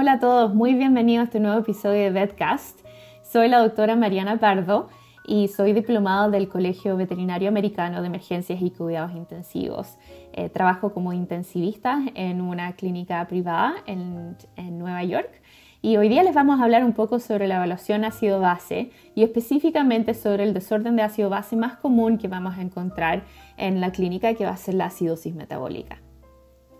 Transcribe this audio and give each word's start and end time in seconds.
Hola 0.00 0.12
a 0.12 0.18
todos, 0.18 0.54
muy 0.54 0.72
bienvenidos 0.72 1.20
a 1.20 1.24
este 1.24 1.40
nuevo 1.40 1.60
episodio 1.60 2.04
de 2.04 2.10
VetCast. 2.10 2.80
Soy 3.22 3.50
la 3.50 3.58
doctora 3.58 3.96
Mariana 3.96 4.40
Pardo 4.40 4.88
y 5.26 5.48
soy 5.48 5.74
diplomada 5.74 6.30
del 6.30 6.48
Colegio 6.48 6.96
Veterinario 6.96 7.50
Americano 7.50 8.00
de 8.00 8.06
Emergencias 8.06 8.62
y 8.62 8.70
Cuidados 8.70 9.12
Intensivos. 9.14 9.98
Eh, 10.32 10.48
trabajo 10.48 10.94
como 10.94 11.12
intensivista 11.12 12.00
en 12.14 12.40
una 12.40 12.72
clínica 12.76 13.22
privada 13.28 13.74
en, 13.84 14.38
Nueva 14.78 15.04
York 15.04 15.42
y 15.82 15.98
hoy 15.98 16.08
día 16.08 16.22
les 16.22 16.32
vamos 16.34 16.60
a 16.60 16.64
hablar 16.64 16.82
un 16.82 16.94
poco 16.94 17.18
sobre 17.18 17.46
la 17.46 17.56
evaluación 17.56 18.06
ácido-base 18.06 18.92
y 19.14 19.22
específicamente 19.22 20.14
sobre 20.14 20.44
el 20.44 20.54
desorden 20.54 20.96
de 20.96 21.02
ácido-base 21.02 21.56
más 21.56 21.76
común 21.76 22.16
que 22.16 22.26
vamos 22.26 22.56
a 22.56 22.62
encontrar 22.62 23.24
en 23.58 23.82
la 23.82 23.92
clínica 23.92 24.32
que 24.32 24.46
va 24.46 24.52
a 24.52 24.56
ser 24.56 24.76
la 24.76 24.86
acidosis 24.86 25.34
metabólica. 25.34 25.98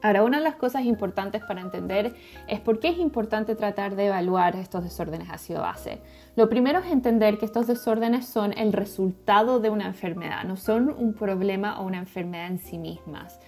Ahora, 0.03 0.25
una 0.25 0.39
de 0.39 0.45
las 0.45 0.57
cosas 0.57 0.85
importantes 0.85 1.43
para 1.43 1.61
entender 1.61 2.14
es 2.49 2.61
por 2.61 2.81
qué 2.81 2.89
es 2.89 2.99
importante 2.99 3.54
tratar 3.54 3.96
de 3.96 4.07
evaluar 4.07 4.57
estos 4.57 4.82
desórdenes 4.82 5.29
ácido-base. 5.31 6.00
Lo 6.36 6.49
primero 6.49 6.79
es 6.79 6.91
entender 6.91 7.39
que 7.39 7.45
estos 7.45 7.67
desórdenes 7.67 8.27
son 8.27 8.57
el 8.57 8.72
resultado 8.72 9.61
de 9.61 9.68
una 9.71 9.86
enfermedad, 9.86 10.44
no 10.44 10.57
son 10.57 10.89
un 10.89 11.13
problema 11.13 11.81
o 11.81 11.86
una 11.86 11.99
enfermedad 11.99 12.46
en 12.46 12.58
sí 12.58 12.79
mismas. 12.79 13.39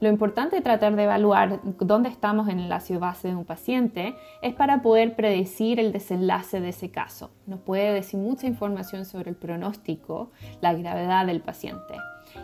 Lo 0.00 0.08
importante 0.08 0.56
de 0.56 0.62
tratar 0.62 0.96
de 0.96 1.04
evaluar 1.04 1.60
dónde 1.62 2.08
estamos 2.08 2.48
en 2.48 2.58
el 2.58 2.72
ácido 2.72 3.00
base 3.00 3.28
de 3.28 3.36
un 3.36 3.44
paciente 3.44 4.16
es 4.40 4.54
para 4.54 4.80
poder 4.80 5.14
predecir 5.14 5.78
el 5.78 5.92
desenlace 5.92 6.58
de 6.58 6.70
ese 6.70 6.90
caso. 6.90 7.30
Nos 7.46 7.60
puede 7.60 7.92
decir 7.92 8.18
mucha 8.18 8.46
información 8.46 9.04
sobre 9.04 9.28
el 9.28 9.36
pronóstico, 9.36 10.30
la 10.62 10.72
gravedad 10.72 11.26
del 11.26 11.42
paciente. 11.42 11.94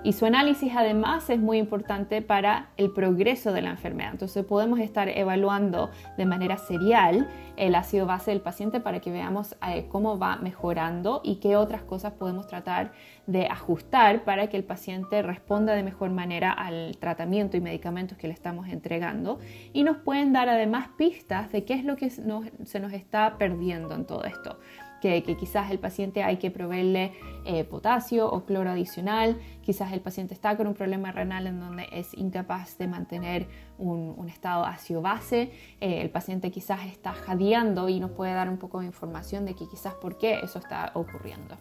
Y 0.03 0.13
su 0.13 0.27
análisis 0.27 0.73
además 0.75 1.29
es 1.31 1.39
muy 1.39 1.59
importante 1.59 2.23
para 2.23 2.71
el 2.77 2.93
progreso 2.93 3.53
de 3.53 3.63
la 3.63 3.71
enfermedad. 3.71 4.13
Entonces 4.13 4.45
podemos 4.45 4.79
estar 4.81 5.09
evaluando 5.09 5.91
de 6.17 6.27
manera 6.27 6.59
serial 6.59 7.29
el 7.57 7.75
ácido 7.75 8.07
base 8.07 8.31
del 8.31 8.41
paciente 8.41 8.81
para 8.81 9.01
que 9.01 9.11
veamos 9.11 9.57
eh, 9.67 9.87
cómo 9.89 10.19
va 10.19 10.37
mejorando 10.37 11.21
y 11.25 11.37
qué 11.37 11.57
otras 11.57 11.83
cosas 11.83 12.13
podemos 12.13 12.47
tratar 12.47 12.93
de 13.27 13.47
ajustar 13.47 14.25
para 14.25 14.49
que 14.49 14.57
el 14.57 14.65
paciente 14.65 15.23
responda 15.23 15.75
de 15.75 15.83
mejor 15.83 16.11
manera 16.11 16.53
al 16.53 16.97
tratamiento 16.99 17.57
y 17.57 17.61
medicamentos 17.61 18.19
que 18.19 18.29
le 18.29 18.35
estamos 18.35 18.69
entregando. 18.69 19.39
Y 19.73 19.85
nos 19.85 19.97
pueden 19.97 20.33
dar 20.33 20.49
además 20.49 20.89
pistas 20.97 21.51
de 21.51 21.65
qué 21.65 21.75
es 21.75 21.85
lo 21.85 21.97
que 21.97 22.11
se 22.11 22.81
nos 22.81 22.93
está 22.93 23.39
perdiendo 23.39 23.95
en 23.95 24.05
todo 24.05 24.25
esto 24.25 24.59
que, 25.01 25.23
quizás 25.39 25.71
el 25.71 25.79
paciente 25.79 26.23
hay 26.23 26.37
que 26.39 26.51
proveerle 26.51 27.13
eh, 27.45 27.65
potasio 27.65 28.31
o 28.31 28.45
cloro 28.45 28.71
adicional, 28.71 29.39
quizás 29.63 29.93
el 29.93 30.01
paciente 30.01 30.35
está 30.35 30.57
con 30.57 30.67
un 30.67 30.75
problema 30.75 31.13
renal 31.13 31.47
en 31.47 31.61
donde 31.61 31.87
es 31.93 32.15
incapaz 32.15 32.79
de 32.79 32.89
mantener 32.89 33.47
un, 33.79 34.29
estado 34.29 34.65
ácido-base, 34.65 35.53
eh, 35.81 36.01
el 36.01 36.11
paciente 36.11 36.51
quizás 36.51 36.85
está 36.87 37.13
jadeando 37.13 37.89
y 37.89 38.01
nos 38.01 38.11
puede 38.11 38.33
dar 38.33 38.49
un 38.49 38.59
poco 38.59 38.81
de 38.81 38.87
información 38.87 39.45
de 39.45 39.55
que 39.55 39.69
quizás 39.69 39.95
por 39.95 40.19
qué 40.19 40.41
eso 40.43 40.59
está 40.59 40.91
ocurriendo. 40.95 41.57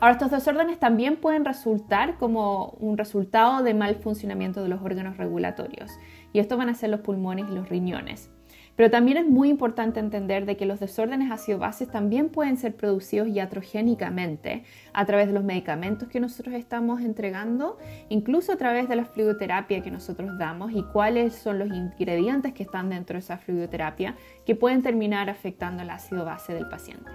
Ahora, 0.00 0.12
estos 0.12 0.30
desórdenes 0.30 0.78
también 0.78 1.16
pueden 1.16 1.44
resultar 1.44 2.16
como 2.18 2.70
un 2.80 2.98
resultado 2.98 3.62
de 3.62 3.74
mal 3.74 3.96
funcionamiento 3.96 4.62
de 4.62 4.68
los 4.68 4.82
órganos 4.82 5.16
regulatorios, 5.16 5.92
y 6.32 6.40
esto 6.40 6.56
van 6.56 6.68
a 6.68 6.74
ser 6.74 6.90
los 6.90 7.00
pulmones 7.00 7.46
y 7.48 7.54
los 7.54 7.68
riñones. 7.68 8.30
Pero 8.76 8.90
también 8.90 9.18
es 9.18 9.26
muy 9.26 9.48
importante 9.48 10.00
entender 10.00 10.46
de 10.46 10.56
que 10.56 10.66
los 10.66 10.80
desórdenes 10.80 11.30
ácido-bases 11.30 11.88
también 11.88 12.28
pueden 12.28 12.56
ser 12.56 12.74
producidos 12.74 13.28
iatrogénicamente 13.28 14.64
a 14.92 15.04
través 15.04 15.28
de 15.28 15.32
los 15.32 15.44
medicamentos 15.44 16.08
que 16.08 16.18
nosotros 16.18 16.54
estamos 16.56 17.00
entregando, 17.00 17.78
incluso 18.08 18.52
a 18.52 18.56
través 18.56 18.88
de 18.88 18.96
la 18.96 19.04
fluidoterapia 19.04 19.82
que 19.82 19.90
nosotros 19.90 20.36
damos 20.38 20.72
y 20.72 20.82
cuáles 20.82 21.34
son 21.34 21.58
los 21.58 21.68
ingredientes 21.68 22.52
que 22.52 22.64
están 22.64 22.90
dentro 22.90 23.14
de 23.14 23.20
esa 23.20 23.38
fluidoterapia 23.38 24.16
que 24.44 24.56
pueden 24.56 24.82
terminar 24.82 25.30
afectando 25.30 25.82
el 25.82 25.90
ácido 25.90 26.24
base 26.24 26.52
del 26.52 26.68
paciente. 26.68 27.10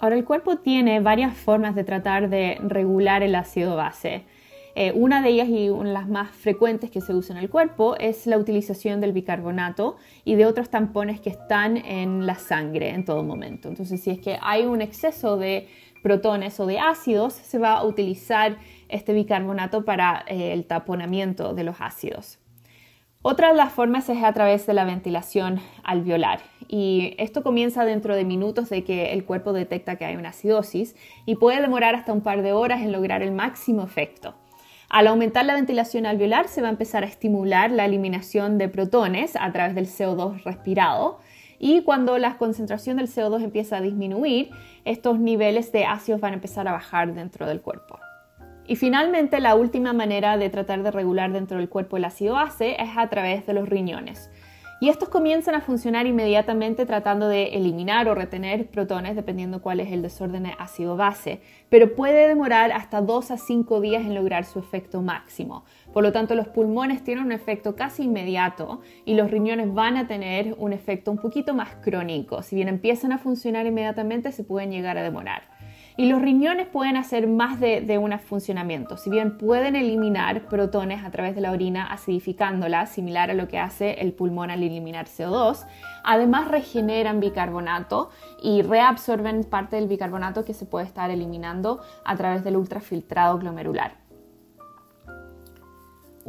Ahora, 0.00 0.16
el 0.16 0.24
cuerpo 0.24 0.56
tiene 0.56 1.00
varias 1.00 1.36
formas 1.36 1.74
de 1.74 1.84
tratar 1.84 2.30
de 2.30 2.58
regular 2.62 3.22
el 3.22 3.34
ácido 3.34 3.76
base. 3.76 4.24
Eh, 4.74 4.92
una 4.94 5.20
de 5.22 5.30
ellas 5.30 5.48
y 5.48 5.68
una 5.68 5.88
de 5.88 5.94
las 5.94 6.08
más 6.08 6.30
frecuentes 6.30 6.90
que 6.90 7.00
se 7.00 7.14
usa 7.14 7.36
en 7.36 7.42
el 7.42 7.50
cuerpo 7.50 7.96
es 7.96 8.26
la 8.26 8.38
utilización 8.38 9.00
del 9.00 9.12
bicarbonato 9.12 9.96
y 10.24 10.36
de 10.36 10.46
otros 10.46 10.70
tampones 10.70 11.20
que 11.20 11.30
están 11.30 11.76
en 11.76 12.26
la 12.26 12.36
sangre 12.36 12.90
en 12.90 13.04
todo 13.04 13.22
momento. 13.22 13.68
Entonces, 13.68 14.02
si 14.02 14.10
es 14.10 14.20
que 14.20 14.38
hay 14.42 14.64
un 14.66 14.80
exceso 14.80 15.36
de 15.36 15.68
protones 16.02 16.58
o 16.60 16.66
de 16.66 16.78
ácidos, 16.78 17.34
se 17.34 17.58
va 17.58 17.74
a 17.74 17.84
utilizar 17.84 18.58
este 18.88 19.12
bicarbonato 19.12 19.84
para 19.84 20.24
eh, 20.26 20.52
el 20.52 20.64
taponamiento 20.64 21.54
de 21.54 21.64
los 21.64 21.80
ácidos. 21.80 22.38
Otra 23.22 23.50
de 23.50 23.54
las 23.54 23.72
formas 23.72 24.08
es 24.08 24.22
a 24.22 24.32
través 24.32 24.66
de 24.66 24.72
la 24.72 24.84
ventilación 24.84 25.60
alveolar 25.84 26.40
y 26.68 27.14
esto 27.18 27.42
comienza 27.42 27.84
dentro 27.84 28.16
de 28.16 28.24
minutos 28.24 28.70
de 28.70 28.82
que 28.82 29.12
el 29.12 29.26
cuerpo 29.26 29.52
detecta 29.52 29.96
que 29.96 30.06
hay 30.06 30.16
una 30.16 30.30
acidosis 30.30 30.96
y 31.26 31.34
puede 31.34 31.60
demorar 31.60 31.94
hasta 31.94 32.14
un 32.14 32.22
par 32.22 32.40
de 32.40 32.54
horas 32.54 32.80
en 32.80 32.92
lograr 32.92 33.20
el 33.22 33.32
máximo 33.32 33.82
efecto. 33.82 34.39
Al 34.90 35.06
aumentar 35.06 35.44
la 35.44 35.54
ventilación 35.54 36.04
alveolar 36.04 36.48
se 36.48 36.62
va 36.62 36.66
a 36.66 36.72
empezar 36.72 37.04
a 37.04 37.06
estimular 37.06 37.70
la 37.70 37.84
eliminación 37.84 38.58
de 38.58 38.68
protones 38.68 39.36
a 39.38 39.52
través 39.52 39.76
del 39.76 39.86
CO2 39.86 40.42
respirado 40.42 41.20
y 41.60 41.82
cuando 41.84 42.18
la 42.18 42.38
concentración 42.38 42.96
del 42.96 43.06
CO2 43.06 43.44
empieza 43.44 43.76
a 43.76 43.80
disminuir, 43.80 44.50
estos 44.84 45.20
niveles 45.20 45.70
de 45.70 45.84
ácidos 45.84 46.20
van 46.20 46.32
a 46.32 46.36
empezar 46.36 46.66
a 46.66 46.72
bajar 46.72 47.14
dentro 47.14 47.46
del 47.46 47.60
cuerpo. 47.60 48.00
Y 48.66 48.74
finalmente, 48.74 49.38
la 49.38 49.54
última 49.54 49.92
manera 49.92 50.36
de 50.36 50.50
tratar 50.50 50.82
de 50.82 50.90
regular 50.90 51.30
dentro 51.30 51.58
del 51.58 51.68
cuerpo 51.68 51.96
el 51.96 52.04
ácido 52.04 52.34
base 52.34 52.74
es 52.82 52.90
a 52.96 53.08
través 53.08 53.46
de 53.46 53.52
los 53.52 53.68
riñones. 53.68 54.28
Y 54.82 54.88
estos 54.88 55.10
comienzan 55.10 55.54
a 55.54 55.60
funcionar 55.60 56.06
inmediatamente 56.06 56.86
tratando 56.86 57.28
de 57.28 57.48
eliminar 57.48 58.08
o 58.08 58.14
retener 58.14 58.66
protones 58.68 59.14
dependiendo 59.14 59.60
cuál 59.60 59.78
es 59.78 59.92
el 59.92 60.00
desorden 60.00 60.46
ácido-base, 60.58 61.42
pero 61.68 61.94
puede 61.94 62.26
demorar 62.26 62.72
hasta 62.72 63.02
2 63.02 63.30
a 63.30 63.36
5 63.36 63.82
días 63.82 64.06
en 64.06 64.14
lograr 64.14 64.46
su 64.46 64.58
efecto 64.58 65.02
máximo. 65.02 65.64
Por 65.92 66.02
lo 66.02 66.12
tanto, 66.12 66.34
los 66.34 66.48
pulmones 66.48 67.04
tienen 67.04 67.24
un 67.24 67.32
efecto 67.32 67.76
casi 67.76 68.04
inmediato 68.04 68.80
y 69.04 69.16
los 69.16 69.30
riñones 69.30 69.74
van 69.74 69.98
a 69.98 70.06
tener 70.06 70.54
un 70.56 70.72
efecto 70.72 71.10
un 71.10 71.18
poquito 71.18 71.52
más 71.52 71.76
crónico. 71.82 72.42
Si 72.42 72.56
bien 72.56 72.68
empiezan 72.68 73.12
a 73.12 73.18
funcionar 73.18 73.66
inmediatamente, 73.66 74.32
se 74.32 74.44
pueden 74.44 74.70
llegar 74.70 74.96
a 74.96 75.02
demorar. 75.02 75.59
Y 75.96 76.06
los 76.06 76.22
riñones 76.22 76.66
pueden 76.66 76.96
hacer 76.96 77.26
más 77.26 77.60
de, 77.60 77.98
un 77.98 78.18
funcionamiento. 78.18 78.96
Si 78.96 79.10
bien 79.10 79.36
pueden 79.36 79.76
eliminar 79.76 80.42
protones 80.48 81.04
a 81.04 81.10
través 81.10 81.34
de 81.34 81.40
la 81.40 81.50
orina 81.50 81.86
acidificándola, 81.92 82.86
similar 82.86 83.30
a 83.30 83.34
lo 83.34 83.48
que 83.48 83.58
hace 83.58 84.00
el 84.00 84.12
pulmón 84.12 84.50
al 84.50 84.62
eliminar 84.62 85.06
CO2, 85.06 85.66
además 86.02 86.48
regeneran 86.48 87.20
bicarbonato 87.20 88.10
y 88.42 88.62
reabsorben 88.62 89.44
parte 89.44 89.76
del 89.76 89.88
bicarbonato 89.88 90.44
que 90.44 90.54
se 90.54 90.66
puede 90.66 90.86
estar 90.86 91.10
eliminando 91.10 91.80
a 92.04 92.16
través 92.16 92.44
del 92.44 92.56
ultrafiltrado 92.56 93.38
glomerular. 93.38 93.99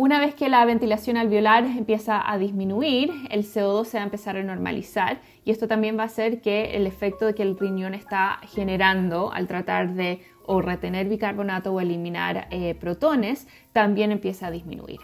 Una 0.02 0.20
vez 0.20 0.34
que 0.34 0.50
la 0.50 0.66
ventilación 0.66 1.16
alveolar 1.16 1.64
empieza 1.64 2.28
a 2.28 2.40
disminuir, 2.40 3.12
el 3.30 3.44
CO2 3.44 3.86
se 3.86 3.98
va 3.98 4.02
a 4.02 4.06
empezar 4.06 4.36
a 4.36 4.42
normalizar 4.42 5.22
y 5.46 5.52
esto 5.52 5.68
también 5.68 5.96
va 5.96 6.02
a 6.02 6.06
hacer 6.08 6.42
que 6.42 6.76
el 6.76 6.88
efecto 6.88 7.32
que 7.36 7.44
el 7.44 7.56
riñón 7.56 7.94
está 7.94 8.40
generando 8.48 9.32
al 9.32 9.46
tratar 9.46 9.94
de 9.94 10.24
o 10.48 10.60
retener 10.60 11.08
bicarbonato 11.08 11.72
o 11.72 11.80
eliminar 11.80 12.48
eh, 12.50 12.74
protones 12.74 13.48
también 13.74 14.12
empieza 14.12 14.48
a 14.48 14.50
disminuir. 14.50 15.00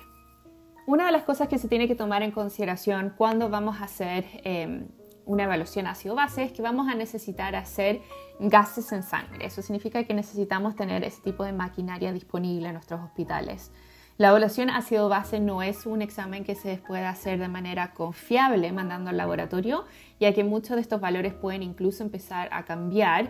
Una 0.87 1.05
de 1.05 1.11
las 1.11 1.21
cosas 1.21 1.47
que 1.47 1.59
se 1.59 1.67
tiene 1.67 1.87
que 1.87 1.93
tomar 1.93 2.23
en 2.23 2.31
consideración 2.31 3.13
cuando 3.15 3.51
vamos 3.51 3.79
a 3.79 3.83
hacer 3.83 4.25
em, 4.43 4.87
una 5.27 5.43
evaluación 5.43 5.85
ácido-base 5.85 6.41
es 6.41 6.51
que 6.53 6.63
vamos 6.63 6.87
a 6.87 6.95
necesitar 6.95 7.55
hacer 7.55 8.01
gases 8.39 8.91
en 8.91 9.03
sangre. 9.03 9.45
Eso 9.45 9.61
significa 9.61 10.05
que 10.05 10.15
necesitamos 10.15 10.75
tener 10.75 11.03
ese 11.03 11.21
tipo 11.21 11.43
de 11.43 11.53
maquinaria 11.53 12.11
disponible 12.11 12.69
en 12.69 12.73
nuestros 12.73 12.99
hospitales. 12.99 13.71
La 14.17 14.29
evaluación 14.29 14.71
ácido-base 14.71 15.39
no 15.39 15.61
es 15.61 15.85
un 15.85 16.01
examen 16.01 16.43
que 16.43 16.55
se 16.55 16.77
pueda 16.77 17.09
hacer 17.09 17.37
de 17.37 17.49
manera 17.49 17.93
confiable 17.93 18.71
mandando 18.71 19.11
al 19.11 19.17
laboratorio, 19.17 19.85
ya 20.19 20.33
que 20.33 20.43
muchos 20.43 20.75
de 20.75 20.81
estos 20.81 20.99
valores 20.99 21.35
pueden 21.35 21.61
incluso 21.61 22.01
empezar 22.01 22.49
a 22.51 22.65
cambiar. 22.65 23.29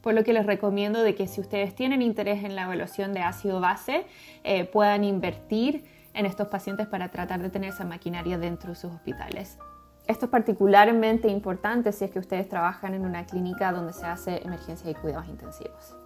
Por 0.00 0.14
lo 0.14 0.22
que 0.22 0.32
les 0.32 0.46
recomiendo 0.46 1.02
de 1.02 1.16
que 1.16 1.26
si 1.26 1.40
ustedes 1.40 1.74
tienen 1.74 2.02
interés 2.02 2.44
en 2.44 2.54
la 2.54 2.62
evaluación 2.62 3.12
de 3.12 3.20
ácido-base, 3.20 4.06
eh, 4.44 4.64
puedan 4.64 5.02
invertir 5.02 5.84
en 6.14 6.26
estos 6.26 6.46
pacientes 6.46 6.86
para 6.86 7.08
tratar 7.08 7.42
de 7.42 7.50
tener 7.50 7.70
esa 7.70 7.84
maquinaria 7.84 8.38
dentro 8.38 8.70
de 8.70 8.76
sus 8.76 8.92
hospitales. 8.92 9.58
Esto 10.06 10.26
es 10.26 10.30
particularmente 10.30 11.26
importante 11.26 11.90
si 11.90 12.04
es 12.04 12.12
que 12.12 12.20
ustedes 12.20 12.48
trabajan 12.48 12.94
en 12.94 13.04
una 13.04 13.26
clínica 13.26 13.72
donde 13.72 13.92
se 13.92 14.06
hace 14.06 14.40
emergencia 14.44 14.88
y 14.88 14.94
cuidados 14.94 15.26
intensivos. 15.28 15.96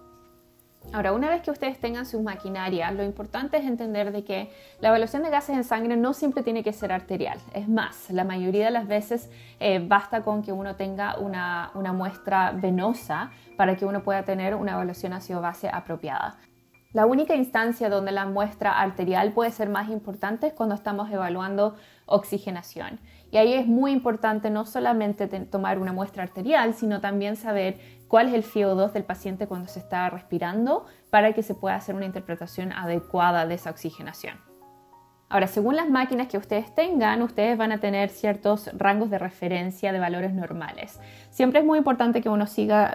Ahora, 0.93 1.11
una 1.11 1.29
vez 1.29 1.41
que 1.41 1.51
ustedes 1.51 1.79
tengan 1.79 2.05
sus 2.05 2.21
maquinarias, 2.21 2.93
lo 2.93 3.03
importante 3.03 3.57
es 3.57 3.65
entender 3.65 4.11
de 4.11 4.23
que 4.23 4.49
la 4.79 4.87
evaluación 4.87 5.21
de 5.21 5.29
gases 5.29 5.55
en 5.55 5.63
sangre 5.63 5.97
no 5.97 6.13
siempre 6.13 6.43
tiene 6.43 6.63
que 6.63 6.71
ser 6.71 6.93
arterial. 6.93 7.39
Es 7.53 7.67
más, 7.67 8.09
la 8.09 8.23
mayoría 8.23 8.65
de 8.65 8.71
las 8.71 8.87
veces 8.87 9.29
eh, 9.59 9.85
basta 9.85 10.21
con 10.21 10.43
que 10.43 10.53
uno 10.53 10.75
tenga 10.75 11.17
una, 11.19 11.71
una 11.75 11.91
muestra 11.91 12.51
venosa 12.51 13.31
para 13.57 13.75
que 13.75 13.85
uno 13.85 14.01
pueda 14.01 14.23
tener 14.23 14.55
una 14.55 14.73
evaluación 14.73 15.11
ácido-base 15.11 15.69
apropiada. 15.71 16.37
La 16.93 17.05
única 17.05 17.35
instancia 17.35 17.89
donde 17.89 18.13
la 18.13 18.25
muestra 18.25 18.79
arterial 18.79 19.33
puede 19.33 19.51
ser 19.51 19.67
más 19.67 19.89
importante 19.89 20.47
es 20.47 20.53
cuando 20.53 20.73
estamos 20.73 21.11
evaluando 21.11 21.75
oxigenación. 22.05 22.99
Y 23.29 23.37
ahí 23.37 23.53
es 23.53 23.67
muy 23.67 23.91
importante 23.91 24.49
no 24.49 24.65
solamente 24.65 25.27
tomar 25.27 25.79
una 25.79 25.91
muestra 25.91 26.23
arterial, 26.23 26.73
sino 26.73 27.01
también 27.01 27.35
saber 27.35 27.77
cuál 28.07 28.27
es 28.27 28.33
el 28.33 28.43
FiO2 28.43 28.91
del 28.91 29.03
paciente 29.03 29.47
cuando 29.47 29.67
se 29.67 29.79
está 29.79 30.09
respirando 30.09 30.85
para 31.09 31.33
que 31.33 31.43
se 31.43 31.55
pueda 31.55 31.75
hacer 31.75 31.95
una 31.95 32.05
interpretación 32.05 32.71
adecuada 32.71 33.45
de 33.45 33.55
esa 33.55 33.69
oxigenación. 33.69 34.47
Ahora, 35.29 35.47
según 35.47 35.75
las 35.75 35.89
máquinas 35.89 36.27
que 36.29 36.37
ustedes 36.37 36.73
tengan, 36.73 37.21
ustedes 37.21 37.57
van 37.57 37.73
a 37.73 37.81
tener 37.81 38.09
ciertos 38.09 38.69
rangos 38.77 39.09
de 39.09 39.19
referencia 39.19 39.91
de 39.91 39.99
valores 39.99 40.33
normales. 40.33 41.01
Siempre 41.31 41.59
es 41.59 41.65
muy 41.65 41.79
importante 41.79 42.21
que 42.21 42.29
uno 42.29 42.47
siga 42.47 42.93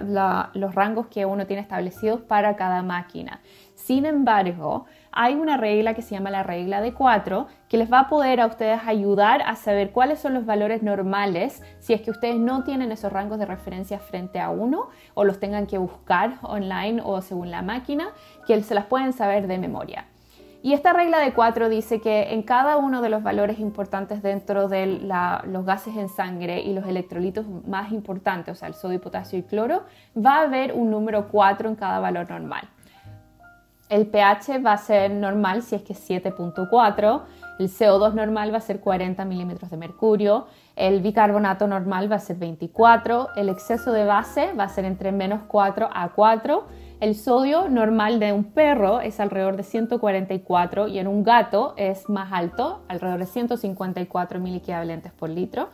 los 0.54 0.74
rangos 0.74 1.08
que 1.08 1.26
uno 1.26 1.46
tiene 1.46 1.60
establecidos 1.60 2.22
para 2.22 2.56
cada 2.56 2.82
máquina. 2.82 3.42
Sin 3.74 4.06
embargo, 4.06 4.86
hay 5.12 5.34
una 5.34 5.56
regla 5.56 5.94
que 5.94 6.02
se 6.02 6.14
llama 6.14 6.30
la 6.30 6.42
regla 6.42 6.80
de 6.80 6.94
4 6.94 7.46
que 7.68 7.76
les 7.76 7.92
va 7.92 8.00
a 8.00 8.08
poder 8.08 8.40
a 8.40 8.46
ustedes 8.46 8.80
ayudar 8.86 9.42
a 9.42 9.56
saber 9.56 9.92
cuáles 9.92 10.18
son 10.18 10.34
los 10.34 10.46
valores 10.46 10.82
normales 10.82 11.62
si 11.78 11.92
es 11.92 12.00
que 12.00 12.10
ustedes 12.10 12.36
no 12.36 12.64
tienen 12.64 12.90
esos 12.92 13.12
rangos 13.12 13.38
de 13.38 13.46
referencia 13.46 13.98
frente 13.98 14.40
a 14.40 14.50
uno 14.50 14.88
o 15.14 15.24
los 15.24 15.38
tengan 15.38 15.66
que 15.66 15.78
buscar 15.78 16.38
online 16.42 17.02
o 17.04 17.20
según 17.20 17.50
la 17.50 17.62
máquina, 17.62 18.08
que 18.46 18.62
se 18.62 18.74
las 18.74 18.86
pueden 18.86 19.12
saber 19.12 19.46
de 19.46 19.58
memoria. 19.58 20.06
Y 20.64 20.74
esta 20.74 20.92
regla 20.92 21.18
de 21.18 21.32
4 21.32 21.68
dice 21.68 22.00
que 22.00 22.32
en 22.32 22.44
cada 22.44 22.76
uno 22.76 23.02
de 23.02 23.08
los 23.08 23.24
valores 23.24 23.58
importantes 23.58 24.22
dentro 24.22 24.68
de 24.68 24.86
los 24.86 25.66
gases 25.66 25.96
en 25.96 26.08
sangre 26.08 26.60
y 26.60 26.72
los 26.72 26.86
electrolitos 26.86 27.46
más 27.66 27.90
importantes, 27.90 28.52
o 28.52 28.54
sea, 28.54 28.68
el 28.68 28.74
sodio, 28.74 29.00
potasio 29.00 29.40
y 29.40 29.42
cloro, 29.42 29.82
va 30.16 30.36
a 30.36 30.42
haber 30.42 30.72
un 30.72 30.88
número 30.88 31.26
4 31.28 31.68
en 31.68 31.74
cada 31.74 31.98
valor 31.98 32.30
normal. 32.30 32.68
El 33.92 34.06
pH 34.06 34.58
va 34.64 34.72
a 34.72 34.78
ser 34.78 35.10
normal 35.10 35.60
si 35.60 35.74
es 35.74 35.82
que 35.82 35.92
es 35.92 36.08
7.4, 36.08 37.20
el 37.58 37.68
CO2 37.68 38.14
normal 38.14 38.50
va 38.50 38.56
a 38.56 38.62
ser 38.62 38.80
40 38.80 39.22
milímetros 39.26 39.70
de 39.70 39.76
mercurio, 39.76 40.46
el 40.76 41.02
bicarbonato 41.02 41.66
normal 41.66 42.10
va 42.10 42.16
a 42.16 42.18
ser 42.18 42.36
24, 42.36 43.28
el 43.36 43.50
exceso 43.50 43.92
de 43.92 44.06
base 44.06 44.54
va 44.54 44.64
a 44.64 44.70
ser 44.70 44.86
entre 44.86 45.12
menos 45.12 45.42
4 45.46 45.90
a 45.92 46.08
4, 46.08 46.64
el 47.00 47.14
sodio 47.14 47.68
normal 47.68 48.18
de 48.18 48.32
un 48.32 48.44
perro 48.44 49.00
es 49.00 49.20
alrededor 49.20 49.58
de 49.58 49.62
144 49.62 50.88
y 50.88 50.98
en 50.98 51.06
un 51.06 51.22
gato 51.22 51.74
es 51.76 52.08
más 52.08 52.32
alto, 52.32 52.84
alrededor 52.88 53.20
de 53.20 53.26
154 53.26 54.40
miliequivalentes 54.40 55.12
por 55.12 55.28
litro. 55.28 55.68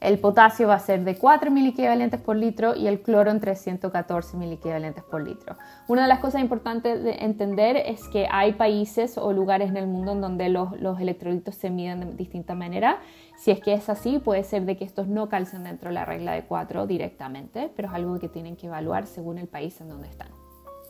El 0.00 0.18
potasio 0.18 0.66
va 0.66 0.74
a 0.74 0.78
ser 0.78 1.04
de 1.04 1.18
4 1.18 1.50
miliequivalentes 1.50 2.18
por 2.18 2.34
litro 2.34 2.74
y 2.74 2.86
el 2.86 3.02
cloro 3.02 3.30
entre 3.30 3.54
114 3.54 4.38
miliequivalentes 4.38 5.04
por 5.04 5.22
litro. 5.22 5.56
Una 5.88 6.02
de 6.02 6.08
las 6.08 6.20
cosas 6.20 6.40
importantes 6.40 7.04
de 7.04 7.16
entender 7.16 7.76
es 7.76 8.08
que 8.08 8.26
hay 8.30 8.54
países 8.54 9.18
o 9.18 9.30
lugares 9.34 9.68
en 9.68 9.76
el 9.76 9.86
mundo 9.86 10.12
en 10.12 10.22
donde 10.22 10.48
los, 10.48 10.72
los 10.80 10.96
se 11.52 11.68
miden 11.68 12.00
de 12.00 12.14
distinta 12.14 12.54
manera. 12.54 13.00
Si 13.36 13.50
es 13.50 13.60
que 13.60 13.74
es 13.74 13.90
así, 13.90 14.18
puede 14.18 14.42
ser 14.42 14.64
de 14.64 14.78
que 14.78 14.86
estos 14.86 15.06
no 15.06 15.28
calcen 15.28 15.64
dentro 15.64 15.90
de 15.90 15.94
la 15.94 16.06
regla 16.06 16.32
de 16.32 16.46
4 16.46 16.86
directamente, 16.86 17.70
pero 17.76 17.88
es 17.88 17.94
algo 17.94 18.18
que 18.18 18.28
tienen 18.28 18.56
que 18.56 18.68
evaluar 18.68 19.06
según 19.06 19.36
el 19.36 19.48
país 19.48 19.78
en 19.82 19.88
donde 19.88 20.08
están. 20.08 20.28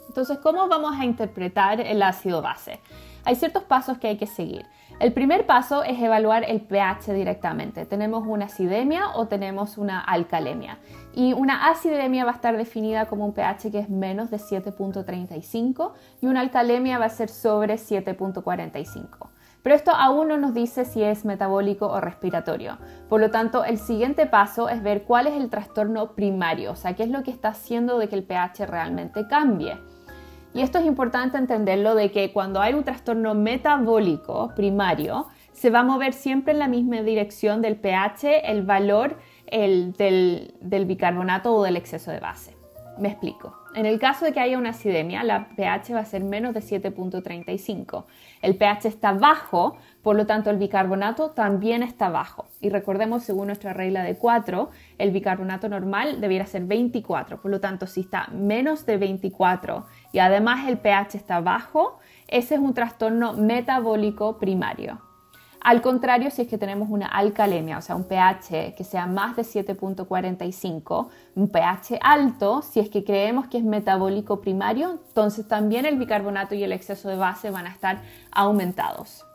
Entonces, 0.07 0.39
¿cómo 0.39 0.69
vamos 0.69 0.95
a 0.97 1.05
interpretar 1.05 1.81
el 1.81 2.03
ácido 2.03 2.43
base? 2.43 2.79
Hay 3.25 3.37
ciertos 3.37 3.65
pasos 3.65 3.99
que 3.99 4.09
hay 4.09 4.17
que 4.17 4.27
seguir. 4.27 4.67
El 4.99 5.13
primer 5.13 5.47
paso 5.47 5.83
es 5.83 6.01
evaluar 6.01 6.45
el 6.47 6.61
pH 6.61 7.13
directamente. 7.13 7.87
Tenemos 7.87 8.27
una 8.27 8.47
acidemia 8.47 9.15
o 9.15 9.29
tenemos 9.29 9.79
una 9.79 10.01
alcalemia. 10.01 10.79
Y 11.15 11.33
una 11.33 11.69
acidemia 11.71 12.25
va 12.25 12.33
a 12.33 12.35
estar 12.35 12.57
definida 12.57 13.07
como 13.07 13.25
un 13.25 13.33
pH 13.33 13.71
que 13.71 13.79
es 13.79 13.89
menos 13.89 14.31
de 14.31 14.37
7.35 14.37 15.93
y 16.21 16.27
una 16.27 16.41
alcalemia 16.41 16.99
va 16.99 17.07
a 17.07 17.11
ser 17.11 17.29
sobre 17.29 17.77
7.45. 17.77 19.29
Pero 19.63 19.77
esto 19.77 19.91
aún 19.95 20.29
no 20.29 20.39
nos 20.39 20.55
dice 20.55 20.85
si 20.85 21.03
es 21.03 21.25
metabólico 21.25 21.87
o 21.87 22.01
respiratorio. 22.01 22.79
Por 23.09 23.21
lo 23.21 23.31
tanto, 23.31 23.65
el 23.65 23.79
siguiente 23.79 24.27
paso 24.27 24.69
es 24.69 24.83
ver 24.83 25.05
cuál 25.05 25.27
es 25.27 25.35
el 25.35 25.51
trastorno 25.51 26.13
primario, 26.13 26.73
o 26.73 26.77
sea, 26.77 26.95
qué 26.95 27.03
es 27.03 27.11
lo 27.11 27.23
que 27.23 27.31
está 27.31 27.49
haciendo 27.49 27.99
de 27.99 28.09
que 28.09 28.17
el 28.17 28.25
pH 28.25 28.67
realmente 28.67 29.27
cambie. 29.29 29.79
Y 30.52 30.62
esto 30.62 30.79
es 30.79 30.87
importante 30.87 31.38
entenderlo 31.38 31.94
de 31.94 32.11
que 32.11 32.32
cuando 32.32 32.61
hay 32.61 32.75
un 32.75 32.82
trastorno 32.82 33.35
metabólico 33.35 34.52
primario, 34.56 35.29
se 35.52 35.70
va 35.70 35.81
a 35.81 35.85
mover 35.85 36.12
siempre 36.12 36.52
en 36.52 36.58
la 36.58 36.69
misma 36.69 37.02
dirección 37.02 37.62
del 37.62 37.76
pH, 37.76 38.50
el 38.50 38.62
valor 38.62 39.19
del, 39.50 40.55
del 40.61 40.85
bicarbonato 40.87 41.55
o 41.55 41.62
del 41.62 41.76
exceso 41.76 42.11
de 42.11 42.20
base. 42.20 42.56
Me 42.99 43.08
explico. 43.08 43.56
En 43.75 43.87
el 43.87 43.99
caso 43.99 44.25
de 44.25 44.32
que 44.32 44.41
haya 44.41 44.58
una 44.58 44.70
acidemia, 44.70 45.23
la 45.23 45.49
pH 45.56 45.94
va 45.94 46.00
a 46.00 46.05
ser 46.05 46.25
menos 46.25 46.55
de 46.55 46.61
7.35. 46.61 48.05
El 48.43 48.57
pH 48.57 48.89
está 48.89 49.13
bajo, 49.13 49.77
por 50.03 50.17
lo 50.17 50.27
tanto 50.27 50.51
el 50.51 50.57
bicarbonato 50.57 51.31
también 51.31 51.83
está 51.83 52.09
bajo. 52.09 52.47
Y 52.61 52.71
recordemos, 52.71 53.23
según 53.23 53.49
nuestra 53.49 53.73
regla 53.73 54.03
de 54.03 54.17
4, 54.17 54.71
el 54.99 55.11
bicarbonato 55.11 55.69
normal 55.69 56.21
debiera 56.21 56.47
ser 56.47 56.65
24. 56.65 57.41
Por 57.41 57.51
lo 57.51 57.61
tanto, 57.61 57.87
si 57.87 58.01
está 58.01 58.29
menos 58.33 58.87
de 58.87 58.97
24 58.97 59.87
y 60.13 60.21
además 60.21 60.69
el 60.69 60.79
pH 60.79 61.17
está 61.17 61.41
bajo, 61.41 61.99
ese 62.29 62.55
es 62.55 62.61
un 62.61 62.75
trastorno 62.75 63.35
metabólico 63.35 64.39
primario. 64.39 65.10
Al 65.62 65.83
contrario, 65.83 66.31
si 66.31 66.43
es 66.43 66.49
que 66.49 66.57
tenemos 66.57 66.89
una 66.89 67.07
alcalemia, 67.07 67.77
o 67.77 67.83
sea, 67.83 67.95
un 67.95 68.05
pH 68.05 68.75
que 68.75 68.83
sea 68.83 69.07
más 69.07 69.37
de 69.37 69.43
7.45, 69.43 71.09
un 71.35 71.49
pH 71.49 71.99
alto, 72.03 72.62
si 72.62 72.81
es 72.81 72.89
que 72.89 73.05
creemos 73.05 73.47
que 73.49 73.59
es 73.59 73.65
metabólico 73.65 74.41
primario, 74.41 75.01
entonces 75.07 75.47
también 75.47 75.85
el 75.85 75.99
bicarbonato 75.99 76.55
y 76.55 76.65
el 76.65 76.73
exceso 76.73 77.11
de 77.11 77.17
base 77.17 77.51
van 77.51 77.67
a 77.67 77.71
estar 77.71 78.01
aumentados. 78.33 79.27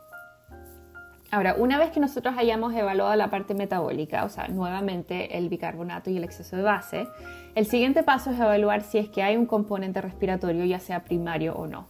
Ahora, 1.30 1.56
una 1.60 1.78
vez 1.78 1.92
que 1.92 2.00
nosotros 2.00 2.34
hayamos 2.38 2.74
evaluado 2.74 3.16
la 3.16 3.30
parte 3.30 3.54
metabólica, 3.54 4.24
o 4.26 4.30
sea, 4.30 4.48
nuevamente 4.48 5.38
el 5.38 5.50
bicarbonato 5.50 6.10
y 6.10 6.18
el 6.18 6.24
exceso 6.24 6.56
de 6.56 6.64
base, 6.64 7.08
el 7.54 7.68
siguiente 7.68 8.02
paso 8.04 8.32
es 8.32 8.40
evaluar 8.40 8.82
si 8.82 8.98
es 8.98 9.10
que 9.10 9.22
hay 9.22 9.36
un 9.38 9.46
componente 9.46 10.02
respiratorio, 10.02 10.66
ya 10.66 10.80
sea 10.80 11.04
primario 11.04 11.54
o 11.54 11.68
no. 11.68 11.88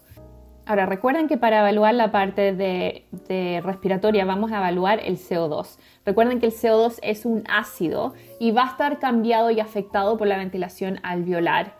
Ahora, 0.68 0.88
recuerden 0.88 1.28
que 1.28 1.38
para 1.38 1.60
evaluar 1.60 1.94
la 1.94 2.12
parte 2.12 2.54
de, 2.54 3.62
respiratoria 3.64 4.26
vamos 4.26 4.52
a 4.52 4.58
evaluar 4.58 5.00
el 5.04 5.18
CO2. 5.18 5.78
Recuerden 6.06 6.40
que 6.40 6.48
el 6.48 6.54
CO2 6.54 6.98
es 7.04 7.26
un 7.26 7.44
ácido 7.48 8.16
y 8.40 8.50
va 8.50 8.64
a 8.64 8.72
estar 8.72 8.98
cambiado 8.98 9.52
y 9.52 9.60
afectado 9.60 10.18
por 10.18 10.28
la 10.28 10.38
ventilación 10.38 11.00
alveolar. 11.04 11.74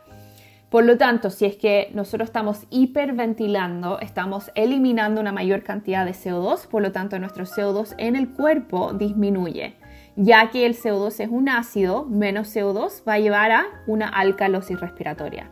Por 0.70 0.84
lo 0.86 0.98
tanto, 0.98 1.32
si 1.32 1.46
es 1.46 1.56
que 1.56 1.90
nosotros 1.94 2.30
estamos 2.30 2.66
hiperventilando, 2.70 4.00
estamos 4.02 4.52
eliminando 4.54 5.20
una 5.22 5.32
mayor 5.32 5.64
cantidad 5.64 6.06
de 6.06 6.12
CO2, 6.12 6.68
por 6.68 6.84
lo 6.84 6.92
tanto 6.92 7.18
nuestro 7.18 7.46
CO2 7.46 7.96
en 7.98 8.16
el 8.16 8.34
cuerpo 8.34 8.94
disminuye. 8.94 9.78
Ya 10.16 10.52
que 10.52 10.66
el 10.66 10.76
CO2 10.76 11.22
es 11.22 11.30
un 11.30 11.50
ácido, 11.50 12.06
menos 12.06 12.56
CO2 12.56 13.04
va 13.08 13.14
a 13.14 13.20
llevar 13.20 13.52
a 13.52 13.66
una 13.88 14.10
alcalosis 14.10 14.80
respiratoria. 14.80 15.50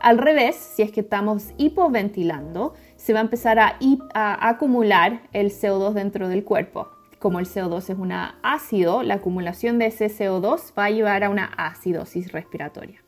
Al 0.00 0.18
revés, 0.18 0.56
si 0.56 0.82
es 0.82 0.92
que 0.92 1.00
estamos 1.00 1.52
hipoventilando, 1.56 2.74
se 2.96 3.12
va 3.12 3.20
a 3.20 3.22
empezar 3.22 3.58
a, 3.58 3.76
acumular 4.14 5.22
el 5.32 5.50
CO2 5.50 5.92
dentro 5.92 6.28
del 6.28 6.44
cuerpo. 6.44 6.88
Como 7.18 7.38
el 7.38 7.46
CO2 7.46 7.78
es 7.78 7.98
un 7.98 8.12
ácido, 8.12 9.02
la 9.02 9.14
acumulación 9.14 9.78
de 9.78 9.86
ese 9.86 10.06
CO2 10.06 10.72
va 10.78 10.84
a 10.84 10.90
llevar 10.90 11.24
a 11.24 11.30
una 11.30 11.46
acidosis 11.56 12.30
respiratoria. 12.30 13.02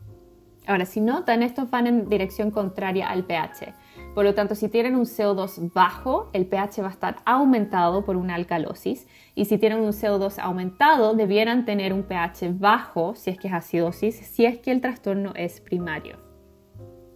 Ahora, 0.66 0.84
si 0.84 1.00
notan, 1.00 1.42
estos 1.42 1.70
van 1.70 1.86
en 1.86 2.08
dirección 2.08 2.50
contraria 2.50 3.08
al 3.08 3.24
pH. 3.24 3.72
Por 4.14 4.24
lo 4.24 4.34
tanto, 4.34 4.54
si 4.54 4.68
tienen 4.68 4.96
un 4.96 5.04
CO2 5.04 5.72
bajo, 5.72 6.28
el 6.32 6.46
pH 6.46 6.82
va 6.82 6.88
a 6.88 6.92
estar 6.92 7.16
aumentado 7.24 8.04
por 8.04 8.16
una 8.16 8.34
alcalosis. 8.34 9.06
Y 9.34 9.46
si 9.46 9.56
tienen 9.56 9.80
un 9.80 9.92
CO2 9.92 10.38
aumentado, 10.38 11.14
debieran 11.14 11.64
tener 11.64 11.92
un 11.92 12.02
pH 12.02 12.52
bajo, 12.58 13.14
si 13.14 13.30
es 13.30 13.38
que 13.38 13.48
es 13.48 13.54
acidosis, 13.54 14.16
si 14.16 14.44
es 14.44 14.58
que 14.58 14.70
el 14.70 14.82
trastorno 14.82 15.32
es 15.36 15.60
primario. 15.60 16.27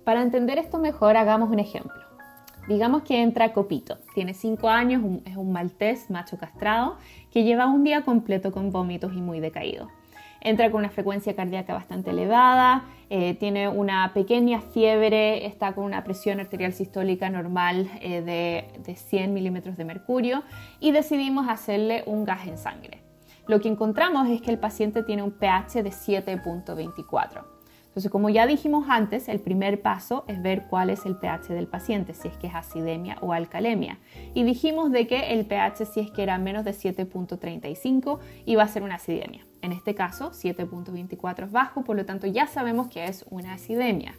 Para 0.04 0.22
entender 0.22 0.58
esto 0.58 0.78
mejor, 0.78 1.16
hagamos 1.16 1.50
un 1.50 1.60
ejemplo. 1.60 2.02
Digamos 2.68 3.02
que 3.02 3.22
entra 3.22 3.52
Copito, 3.52 3.98
tiene 4.14 4.34
5 4.34 4.68
años, 4.68 5.02
es 5.24 5.36
un 5.36 5.52
maltés 5.52 6.10
macho 6.10 6.38
castrado 6.38 6.96
que 7.32 7.44
lleva 7.44 7.66
un 7.66 7.82
día 7.84 8.02
completo 8.02 8.52
con 8.52 8.70
vómitos 8.70 9.12
y 9.14 9.20
muy 9.20 9.40
decaído. 9.40 9.88
Entra 10.40 10.70
con 10.70 10.80
una 10.80 10.88
frecuencia 10.88 11.36
cardíaca 11.36 11.72
bastante 11.74 12.10
elevada, 12.10 12.84
eh, 13.10 13.34
tiene 13.34 13.68
una 13.68 14.12
pequeña 14.12 14.60
fiebre, 14.60 15.46
está 15.46 15.72
con 15.72 15.84
una 15.84 16.02
presión 16.02 16.40
arterial 16.40 16.72
sistólica 16.72 17.30
normal 17.30 17.88
eh, 18.00 18.22
de, 18.22 18.80
de 18.80 18.96
100 18.96 19.32
milímetros 19.32 19.76
de 19.76 19.84
mercurio 19.84 20.42
y 20.80 20.90
decidimos 20.90 21.48
hacerle 21.48 22.02
un 22.06 22.24
gas 22.24 22.46
en 22.48 22.58
sangre. 22.58 23.02
Lo 23.46 23.60
que 23.60 23.68
encontramos 23.68 24.28
es 24.28 24.40
que 24.40 24.50
el 24.50 24.58
paciente 24.58 25.02
tiene 25.04 25.22
un 25.22 25.32
pH 25.32 25.82
de 25.82 25.90
7.24. 25.90 27.51
Entonces, 27.92 28.10
como 28.10 28.30
ya 28.30 28.46
dijimos 28.46 28.86
antes, 28.88 29.28
el 29.28 29.38
primer 29.38 29.82
paso 29.82 30.24
es 30.26 30.40
ver 30.40 30.64
cuál 30.70 30.88
es 30.88 31.04
el 31.04 31.14
pH 31.14 31.52
del 31.52 31.66
paciente, 31.66 32.14
si 32.14 32.26
es 32.26 32.38
que 32.38 32.46
es 32.46 32.54
acidemia 32.54 33.18
o 33.20 33.34
alcalemia. 33.34 33.98
Y 34.32 34.44
dijimos 34.44 34.90
de 34.90 35.06
que 35.06 35.34
el 35.34 35.44
pH, 35.44 35.84
si 35.84 36.00
es 36.00 36.10
que 36.10 36.22
era 36.22 36.38
menos 36.38 36.64
de 36.64 36.70
7.35, 36.70 38.18
iba 38.46 38.62
a 38.62 38.68
ser 38.68 38.82
una 38.82 38.94
acidemia. 38.94 39.44
En 39.60 39.72
este 39.72 39.94
caso, 39.94 40.30
7.24 40.30 41.44
es 41.44 41.52
bajo, 41.52 41.84
por 41.84 41.94
lo 41.94 42.06
tanto 42.06 42.26
ya 42.26 42.46
sabemos 42.46 42.88
que 42.88 43.04
es 43.04 43.26
una 43.28 43.52
acidemia. 43.52 44.14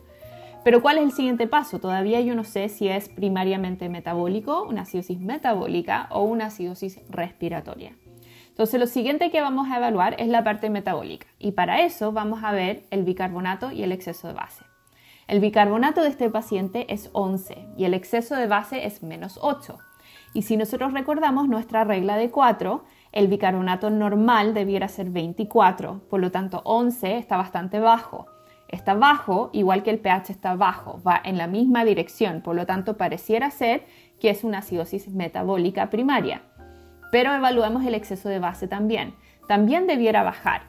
Pero 0.64 0.84
¿cuál 0.84 1.00
es 1.00 1.06
el 1.06 1.12
siguiente 1.12 1.48
paso? 1.48 1.80
Todavía 1.80 2.22
yo 2.22 2.36
no 2.36 2.44
sé 2.44 2.70
si 2.70 2.90
es 2.90 3.10
primariamente 3.10 3.90
metabólico, 3.90 4.62
una 4.62 4.84
acidosis 4.84 5.20
metabólica 5.20 6.08
o 6.12 6.22
una 6.26 6.46
acidosis 6.46 7.00
respiratoria. 7.10 7.94
Entonces 8.54 8.80
lo 8.80 8.86
siguiente 8.86 9.32
que 9.32 9.42
vamos 9.42 9.68
a 9.72 9.78
evaluar 9.78 10.16
es 10.20 10.28
la 10.28 10.44
parte 10.44 10.70
metabólica 10.70 11.26
y 11.40 11.54
para 11.54 11.82
eso 11.82 12.12
vamos 12.12 12.44
a 12.44 12.52
ver 12.52 12.84
el 12.92 13.04
bicarbonato 13.04 13.72
y 13.72 13.82
el 13.82 13.92
exceso 13.92 14.28
de 14.28 14.36
base. 14.36 14.64
El 15.28 15.40
bicarbonato 15.40 16.04
de 16.04 16.10
este 16.10 16.30
paciente 16.30 16.86
es 16.94 17.10
11 17.14 17.70
y 17.78 17.86
el 17.86 17.96
exceso 17.96 18.36
de 18.36 18.46
base 18.46 18.86
es 18.86 19.02
menos 19.02 19.40
8. 19.42 19.80
Y 20.36 20.44
si 20.44 20.56
nosotros 20.56 20.94
recordamos 20.94 21.48
nuestra 21.48 21.84
regla 21.84 22.16
de 22.16 22.30
4, 22.30 22.84
el 23.12 23.28
bicarbonato 23.28 23.90
normal 23.90 24.54
debiera 24.54 24.88
ser 24.88 25.10
24, 25.10 26.02
por 26.08 26.20
lo 26.20 26.30
tanto 26.30 26.62
11 26.64 27.18
está 27.18 27.38
bastante 27.38 27.80
bajo 27.80 28.28
está 28.74 28.96
bajo, 28.96 29.52
igual 29.54 29.84
que 29.84 29.92
el 29.92 30.00
pH 30.00 30.32
está 30.32 30.56
bajo, 30.56 31.00
va 31.06 31.22
en 31.24 31.38
la 31.38 31.46
misma 31.48 31.86
dirección, 31.86 32.42
por 32.42 32.56
lo 32.56 32.66
tanto 32.66 32.98
pareciera 32.98 33.52
ser 33.52 33.86
que 34.20 34.32
es 34.32 34.44
una 34.44 34.60
acidosis 34.60 35.08
metabólica 35.10 35.90
primaria. 35.90 36.42
Pero 37.14 37.32
evaluemos 37.32 37.86
el 37.86 37.94
exceso 37.94 38.28
de 38.28 38.40
base 38.40 38.68
también. 38.68 39.14
También 39.48 39.86
debiera 39.86 40.24
bajar. 40.24 40.64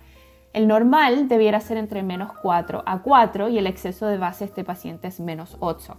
El 0.52 0.68
normal 0.68 1.26
debiera 1.26 1.58
ser 1.58 1.78
entre 1.78 2.02
menos 2.02 2.32
4 2.42 2.82
a 2.84 3.00
4 3.00 3.48
y 3.48 3.56
el 3.56 3.66
exceso 3.66 4.06
de 4.08 4.18
base 4.18 4.44
de 4.44 4.50
este 4.50 4.62
paciente 4.62 5.08
es 5.08 5.20
menos 5.20 5.56
8. 5.60 5.96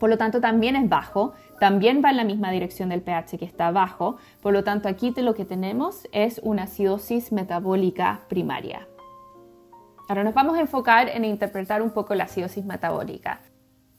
Por 0.00 0.10
lo 0.10 0.18
tanto, 0.18 0.40
también 0.40 0.74
es 0.74 0.88
bajo, 0.88 1.34
también 1.60 2.02
va 2.04 2.10
en 2.10 2.16
la 2.16 2.24
misma 2.24 2.50
dirección 2.50 2.88
del 2.88 3.02
pH 3.02 3.38
que 3.38 3.44
está 3.44 3.70
bajo. 3.70 4.16
Por 4.42 4.52
lo 4.52 4.64
tanto, 4.64 4.88
aquí 4.88 5.14
lo 5.18 5.36
que 5.36 5.44
tenemos 5.44 6.08
es 6.10 6.40
una 6.42 6.64
acidosis 6.64 7.30
metabólica 7.30 8.22
primaria. 8.28 8.88
Ahora 10.08 10.24
nos 10.24 10.34
vamos 10.34 10.56
a 10.56 10.62
enfocar 10.62 11.08
en 11.10 11.24
interpretar 11.24 11.80
un 11.80 11.90
poco 11.90 12.16
la 12.16 12.24
acidosis 12.24 12.64
metabólica. 12.64 13.40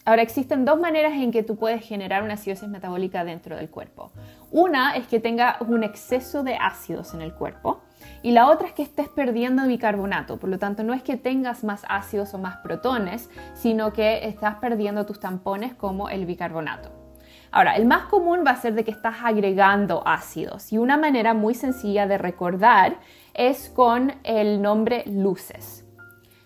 Ahora 0.07 0.21
existen 0.21 0.65
dos 0.65 0.79
maneras 0.79 1.13
en 1.13 1.31
que 1.31 1.41
tú 1.41 1.55
puedes 1.55 1.83
generar 1.83 2.21
una 2.21 2.35
acidosis 2.35 2.69
metabólica 2.69 3.23
dentro 3.23 3.55
del 3.55 3.71
cuerpo. 3.71 4.11
Una 4.51 4.95
es 4.95 5.07
que 5.07 5.19
tenga 5.19 5.57
un 5.61 5.83
exceso 5.83 6.43
de 6.43 6.55
ácidos 6.55 7.15
en 7.15 7.23
el 7.23 7.33
cuerpo 7.33 7.81
y 8.21 8.31
la 8.31 8.47
otra 8.47 8.67
es 8.67 8.73
que 8.73 8.83
estés 8.83 9.09
perdiendo 9.09 9.65
bicarbonato. 9.65 10.37
Por 10.37 10.49
lo 10.49 10.59
tanto, 10.59 10.83
no 10.83 10.93
es 10.93 11.01
que 11.01 11.17
tengas 11.17 11.63
más 11.63 11.85
ácidos 11.89 12.35
o 12.35 12.37
más 12.37 12.57
protones, 12.57 13.31
sino 13.55 13.93
que 13.93 14.27
estás 14.27 14.57
perdiendo 14.57 15.07
tus 15.07 15.19
tampones 15.19 15.73
como 15.73 16.07
el 16.07 16.27
bicarbonato. 16.27 16.91
Ahora, 17.51 17.75
el 17.75 17.85
más 17.85 18.05
común 18.05 18.43
va 18.45 18.51
a 18.51 18.61
ser 18.61 18.75
de 18.75 18.83
que 18.83 18.91
estás 18.91 19.15
agregando 19.23 20.03
ácidos 20.05 20.71
y 20.71 20.77
una 20.77 20.97
manera 20.97 21.33
muy 21.33 21.55
sencilla 21.55 22.05
de 22.05 22.19
recordar 22.19 22.97
es 23.33 23.69
con 23.69 24.13
el 24.23 24.61
nombre 24.61 25.03
luces. 25.07 25.84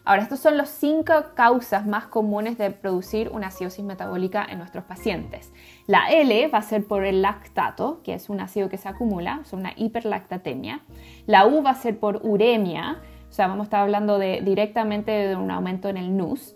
Ahora, 0.10 0.24
estas 0.24 0.40
son 0.40 0.58
las 0.58 0.70
cinco 0.70 1.14
causas 1.36 1.86
más 1.86 2.08
comunes 2.08 2.58
de 2.58 2.72
producir 2.72 3.30
una 3.32 3.50
acidosis 3.50 3.86
metabólica 3.86 4.44
en 4.50 4.58
nuestros 4.58 4.84
pacientes. 4.86 5.54
La 5.86 6.10
L 6.10 6.48
va 6.48 6.58
a 6.58 6.62
ser 6.64 6.88
por 6.88 7.06
el 7.06 7.22
lactato, 7.22 8.02
que 8.04 8.16
es 8.16 8.28
un 8.28 8.40
ácido 8.40 8.70
que 8.70 8.80
se 8.80 8.90
acumula, 8.90 9.42
es 9.44 9.54
una 9.54 9.72
hiperlactatemia. 9.76 10.82
La 11.28 11.46
U 11.46 11.62
va 11.62 11.70
a 11.70 11.76
ser 11.76 12.00
por 12.00 12.22
uremia, 12.24 13.04
o 13.30 13.32
sea, 13.32 13.46
vamos 13.46 13.66
a 13.66 13.66
estar 13.66 13.82
hablando 13.84 14.18
de, 14.18 14.42
directamente 14.42 15.12
de 15.12 15.36
un 15.36 15.52
aumento 15.52 15.90
en 15.90 15.98
el 15.98 16.18
NUS. 16.18 16.56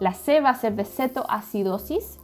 La 0.00 0.14
C 0.14 0.40
va 0.40 0.48
a 0.48 0.54
ser 0.54 0.74
de 0.74 0.86
cetoacidosis. 0.86 2.20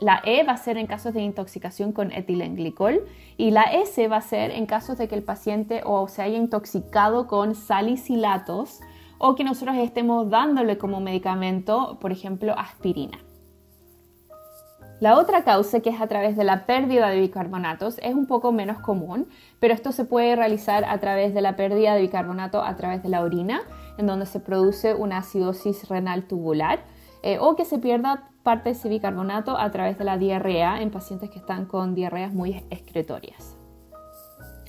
La 0.00 0.20
E 0.24 0.42
va 0.42 0.54
a 0.54 0.56
ser 0.56 0.78
en 0.78 0.88
casos 0.88 1.14
de 1.14 1.20
intoxicación 1.20 1.92
con 1.92 2.10
etilenglicol 2.10 3.06
y 3.36 3.52
la 3.52 3.62
S 3.62 4.08
va 4.08 4.16
a 4.16 4.22
ser 4.22 4.50
en 4.50 4.66
casos 4.66 4.98
de 4.98 5.06
que 5.06 5.14
el 5.14 5.22
paciente 5.22 5.82
o 5.84 6.08
se 6.08 6.22
haya 6.22 6.38
intoxicado 6.38 7.28
con 7.28 7.54
salicilatos 7.54 8.80
o 9.18 9.34
que 9.34 9.44
nosotros 9.44 9.76
estemos 9.76 10.30
dándole 10.30 10.78
como 10.78 11.00
medicamento, 11.00 11.98
por 12.00 12.12
ejemplo, 12.12 12.54
aspirina. 12.56 13.18
La 15.00 15.16
otra 15.16 15.44
causa, 15.44 15.78
que 15.78 15.90
es 15.90 16.00
a 16.00 16.08
través 16.08 16.36
de 16.36 16.42
la 16.42 16.66
pérdida 16.66 17.08
de 17.08 17.20
bicarbonatos, 17.20 17.98
es 18.02 18.14
un 18.14 18.26
poco 18.26 18.50
menos 18.50 18.80
común, 18.80 19.28
pero 19.60 19.72
esto 19.72 19.92
se 19.92 20.04
puede 20.04 20.34
realizar 20.34 20.84
a 20.84 20.98
través 20.98 21.34
de 21.34 21.40
la 21.40 21.54
pérdida 21.54 21.94
de 21.94 22.00
bicarbonato 22.00 22.62
a 22.62 22.74
través 22.74 23.04
de 23.04 23.08
la 23.08 23.22
orina, 23.22 23.60
en 23.96 24.06
donde 24.06 24.26
se 24.26 24.40
produce 24.40 24.94
una 24.94 25.18
acidosis 25.18 25.88
renal 25.88 26.24
tubular, 26.24 26.80
eh, 27.22 27.38
o 27.40 27.54
que 27.54 27.64
se 27.64 27.78
pierda 27.78 28.30
parte 28.42 28.70
de 28.70 28.76
ese 28.76 28.88
bicarbonato 28.88 29.56
a 29.56 29.70
través 29.70 29.98
de 29.98 30.04
la 30.04 30.18
diarrea 30.18 30.80
en 30.82 30.90
pacientes 30.90 31.30
que 31.30 31.38
están 31.38 31.66
con 31.66 31.94
diarreas 31.94 32.32
muy 32.32 32.64
excretorias. 32.70 33.57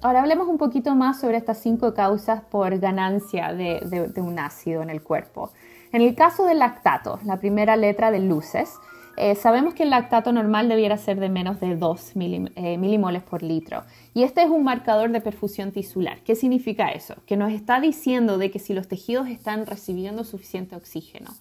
Ahora 0.01 0.21
hablemos 0.21 0.47
un 0.47 0.57
poquito 0.57 0.95
más 0.95 1.19
sobre 1.19 1.35
estas 1.35 1.57
cinco 1.57 1.93
causas 1.93 2.41
por 2.41 2.79
ganancia 2.79 3.53
de, 3.53 4.09
un 4.15 4.39
ácido 4.39 4.81
en 4.81 4.89
el 4.89 5.03
cuerpo. 5.03 5.51
En 5.91 6.01
el 6.01 6.15
caso 6.15 6.45
del 6.45 6.59
lactato, 6.59 7.19
la 7.25 7.37
primera 7.37 7.75
letra 7.75 8.09
de 8.09 8.19
luces, 8.19 8.75
eh, 9.19 9.35
sabemos 9.35 9.73
que 9.73 9.83
el 9.83 9.89
lactato 9.89 10.31
normal 10.31 10.69
debiera 10.69 10.97
ser 10.97 11.19
de 11.19 11.27
menos 11.27 11.59
de 11.59 11.75
2 11.75 12.13
eh, 12.15 12.77
milimoles 12.77 13.21
por 13.21 13.43
litro. 13.43 13.83
Y 14.13 14.23
este 14.23 14.41
es 14.43 14.49
un 14.49 14.63
marcador 14.63 15.11
de 15.11 15.19
perfusión 15.19 15.71
tisular. 15.71 16.21
¿Qué 16.23 16.35
significa 16.35 16.89
eso? 16.89 17.15
Que 17.25 17.35
nos 17.35 17.51
está 17.51 17.81
diciendo 17.81 18.37
de 18.37 18.49
que 18.49 18.59
si 18.59 18.73
los 18.73 18.87
tejidos 18.87 19.27
están 19.27 19.65
recibiendo 19.65 20.23
suficiente 20.23 20.77
oxígeno. 20.77 21.31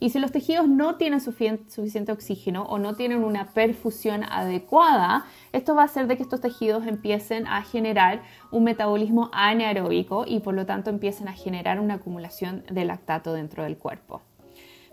Y 0.00 0.10
si 0.10 0.18
los 0.18 0.32
tejidos 0.32 0.68
no 0.68 0.96
tienen 0.96 1.20
suficiente 1.20 2.10
oxígeno 2.10 2.64
o 2.64 2.78
no 2.78 2.94
tienen 2.94 3.22
una 3.22 3.52
perfusión 3.52 4.24
adecuada, 4.24 5.24
esto 5.52 5.76
va 5.76 5.82
a 5.82 5.84
hacer 5.86 6.08
de 6.08 6.16
que 6.16 6.24
estos 6.24 6.40
tejidos 6.40 6.86
empiecen 6.86 7.46
a 7.46 7.62
generar 7.62 8.22
un 8.50 8.64
metabolismo 8.64 9.30
anaeróbico 9.32 10.24
y 10.26 10.40
por 10.40 10.54
lo 10.54 10.66
tanto 10.66 10.90
empiecen 10.90 11.28
a 11.28 11.32
generar 11.34 11.78
una 11.78 11.94
acumulación 11.94 12.64
de 12.68 12.84
lactato 12.84 13.32
dentro 13.32 13.62
del 13.62 13.78
cuerpo. 13.78 14.22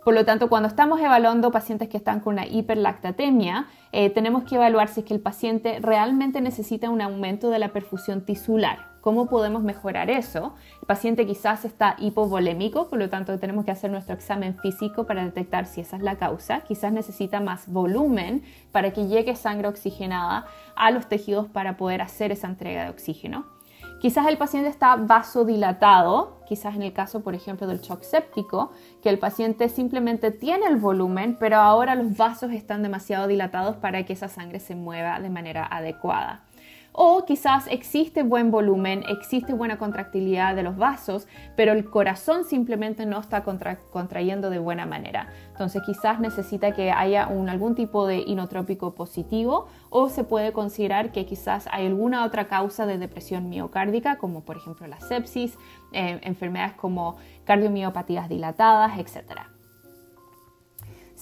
Por 0.05 0.13
lo 0.13 0.23
tanto, 0.23 0.49
cuando 0.49 0.69
estamos 0.69 1.01
evaluando 1.01 1.49
pacientes 1.49 1.89
que 1.89 1.97
están 1.97 2.19
con 2.19 2.33
una 2.33 2.45
hiperlactatemia, 2.45 3.65
eh, 3.91 4.11
tenemos 4.11 4.43
que 4.43 4.53
evaluar 4.53 4.87
si 4.87 4.99
es 4.99 5.05
que 5.07 5.15
el 5.15 5.19
paciente 5.19 5.79
realmente 5.81 6.41
necesita 6.41 6.91
un 6.91 7.01
aumento 7.01 7.49
de 7.49 7.57
la 7.57 7.69
perfusión 7.69 8.21
tisular. 8.21 8.91
¿Cómo 9.01 9.25
podemos 9.25 9.63
mejorar 9.63 10.11
eso? 10.11 10.53
El 10.79 10.85
paciente 10.85 11.25
quizás 11.25 11.65
está 11.65 11.95
hipovolémico, 11.97 12.87
por 12.87 12.99
lo 12.99 13.09
tanto 13.09 13.39
tenemos 13.39 13.65
que 13.65 13.71
hacer 13.71 13.89
nuestro 13.89 14.13
examen 14.13 14.55
físico 14.59 15.07
para 15.07 15.23
detectar 15.23 15.65
si 15.65 15.81
esa 15.81 15.97
es 15.97 16.03
la 16.03 16.17
causa. 16.17 16.59
Quizás 16.61 16.93
necesita 16.93 17.39
más 17.39 17.67
volumen 17.67 18.43
para 18.71 18.93
que 18.93 19.07
llegue 19.07 19.35
sangre 19.35 19.69
oxigenada 19.69 20.45
a 20.75 20.91
los 20.91 21.07
tejidos 21.07 21.47
para 21.47 21.77
poder 21.77 22.03
hacer 22.03 22.31
esa 22.31 22.45
entrega 22.45 22.83
de 22.83 22.91
oxígeno. 22.91 23.54
Quizás 24.05 24.27
el 24.27 24.37
paciente 24.37 24.69
está 24.69 24.97
vasodilatado, 24.97 26.37
quizás 26.47 26.75
en 26.75 26.83
el 26.83 26.93
caso, 26.93 27.23
por 27.23 27.33
ejemplo, 27.33 27.65
del 27.65 27.79
shock 27.79 28.03
séptico, 28.03 28.71
que 29.01 29.09
el 29.09 29.17
paciente 29.17 29.67
simplemente 29.67 30.29
tiene 30.29 30.67
el 30.67 30.75
volumen, 30.75 31.37
pero 31.39 31.55
ahora 31.57 31.95
los 31.95 32.15
vasos 32.15 32.51
están 32.51 32.83
demasiado 32.83 33.25
dilatados 33.25 33.77
para 33.77 34.05
que 34.05 34.13
esa 34.13 34.27
sangre 34.27 34.59
se 34.59 34.75
mueva 34.75 35.19
de 35.19 35.31
manera 35.31 35.65
adecuada. 35.65 36.43
O 36.97 37.25
quizás 37.25 37.67
existe 37.67 38.23
buen 38.23 38.51
volumen, 38.51 39.03
existe 39.09 39.51
buena 39.51 39.77
contractilidad 39.77 40.55
de 40.55 40.63
los 40.63 40.77
vasos, 40.77 41.27
pero 41.57 41.73
el 41.73 41.89
corazón 41.89 42.45
simplemente 42.45 43.05
no 43.05 43.19
está 43.19 43.43
contrayendo 43.43 44.49
de 44.49 44.59
buena 44.59 44.85
manera. 44.85 45.27
Entonces 45.49 45.81
quizás 45.85 46.21
necesita 46.21 46.71
que 46.71 46.91
haya 46.91 47.25
algún 47.25 47.75
tipo 47.75 48.07
de 48.07 48.19
inotrópico 48.19 48.95
positivo 48.95 49.67
o 49.89 50.07
se 50.07 50.23
puede 50.23 50.53
considerar 50.53 51.11
que 51.11 51.25
quizás 51.25 51.67
hay 51.69 51.85
alguna 51.87 52.23
otra 52.23 52.47
causa 52.47 52.85
de 52.85 52.97
depresión 52.97 53.49
miocárdica, 53.49 54.17
como 54.17 54.45
por 54.45 54.55
ejemplo 54.55 54.87
la 54.87 55.01
sepsis, 55.01 55.57
eh, 55.91 56.21
enfermedades 56.23 56.75
como 56.75 57.17
cardiomiopatías 57.43 58.29
dilatadas, 58.29 58.97
etc. 58.99 59.54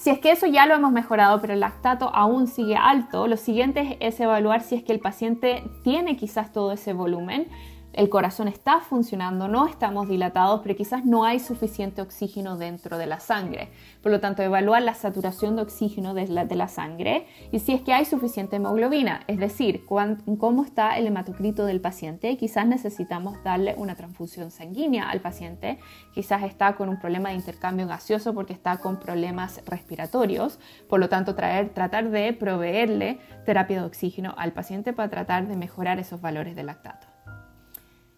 Si 0.04 0.10
es 0.10 0.18
que 0.18 0.32
eso 0.32 0.46
ya 0.46 0.66
lo 0.66 0.74
hemos 0.74 0.92
mejorado, 0.92 1.40
pero 1.40 1.54
el 1.54 1.60
lactato 1.60 2.14
aún 2.14 2.46
sigue 2.46 2.76
alto, 2.76 3.26
lo 3.26 3.38
siguiente 3.38 3.96
es 4.00 4.20
evaluar 4.20 4.60
si 4.60 4.74
es 4.74 4.84
que 4.84 4.92
el 4.92 5.00
paciente 5.00 5.64
tiene 5.82 6.18
quizás 6.18 6.52
todo 6.52 6.72
ese 6.72 6.92
volumen 6.92 7.48
el 7.96 8.08
corazón 8.08 8.48
está 8.48 8.80
funcionando, 8.80 9.46
no 9.46 9.66
estamos 9.66 10.08
dilatados, 10.08 10.60
pero 10.62 10.74
quizás 10.74 11.04
no 11.04 11.24
hay 11.24 11.38
suficiente 11.38 12.02
oxígeno 12.02 12.56
dentro 12.56 12.98
de 12.98 13.06
la 13.06 13.20
sangre. 13.20 13.70
Por 14.02 14.10
lo 14.10 14.20
tanto, 14.20 14.42
evaluar 14.42 14.82
la 14.82 14.94
saturación 14.94 15.56
de 15.56 15.62
oxígeno 15.62 16.12
de 16.12 16.26
la, 16.26 16.68
sangre 16.68 17.26
y 17.52 17.60
si 17.60 17.72
es 17.72 17.82
que 17.82 17.92
hay 17.92 18.04
suficiente 18.04 18.56
hemoglobina, 18.56 19.20
es 19.28 19.38
decir, 19.38 19.84
cómo 19.86 20.64
está 20.64 20.98
el 20.98 21.06
hematocrito 21.06 21.66
del 21.66 21.80
paciente. 21.80 22.36
Quizás 22.36 22.66
necesitamos 22.66 23.42
darle 23.44 23.74
una 23.76 23.94
transfusión 23.94 24.50
sanguínea 24.50 25.08
al 25.08 25.20
paciente, 25.20 25.78
quizás 26.14 26.42
está 26.42 26.74
con 26.74 26.88
un 26.88 26.98
problema 26.98 27.28
de 27.28 27.36
intercambio 27.36 27.86
gaseoso 27.86 28.34
porque 28.34 28.52
está 28.52 28.78
con 28.78 28.98
problemas 28.98 29.60
respiratorios. 29.66 30.58
Por 30.88 31.00
lo 31.00 31.08
tanto, 31.08 31.34
tratar 31.34 32.10
de 32.10 32.32
proveerle 32.32 33.20
terapia 33.44 33.80
de 33.80 33.86
oxígeno 33.86 34.34
al 34.36 34.52
paciente 34.52 34.92
para 34.92 35.10
tratar 35.10 35.46
de 35.46 35.56
mejorar 35.56 35.98
esos 36.00 36.20
valores 36.20 36.56
de 36.56 36.64
lactato. 36.64 37.13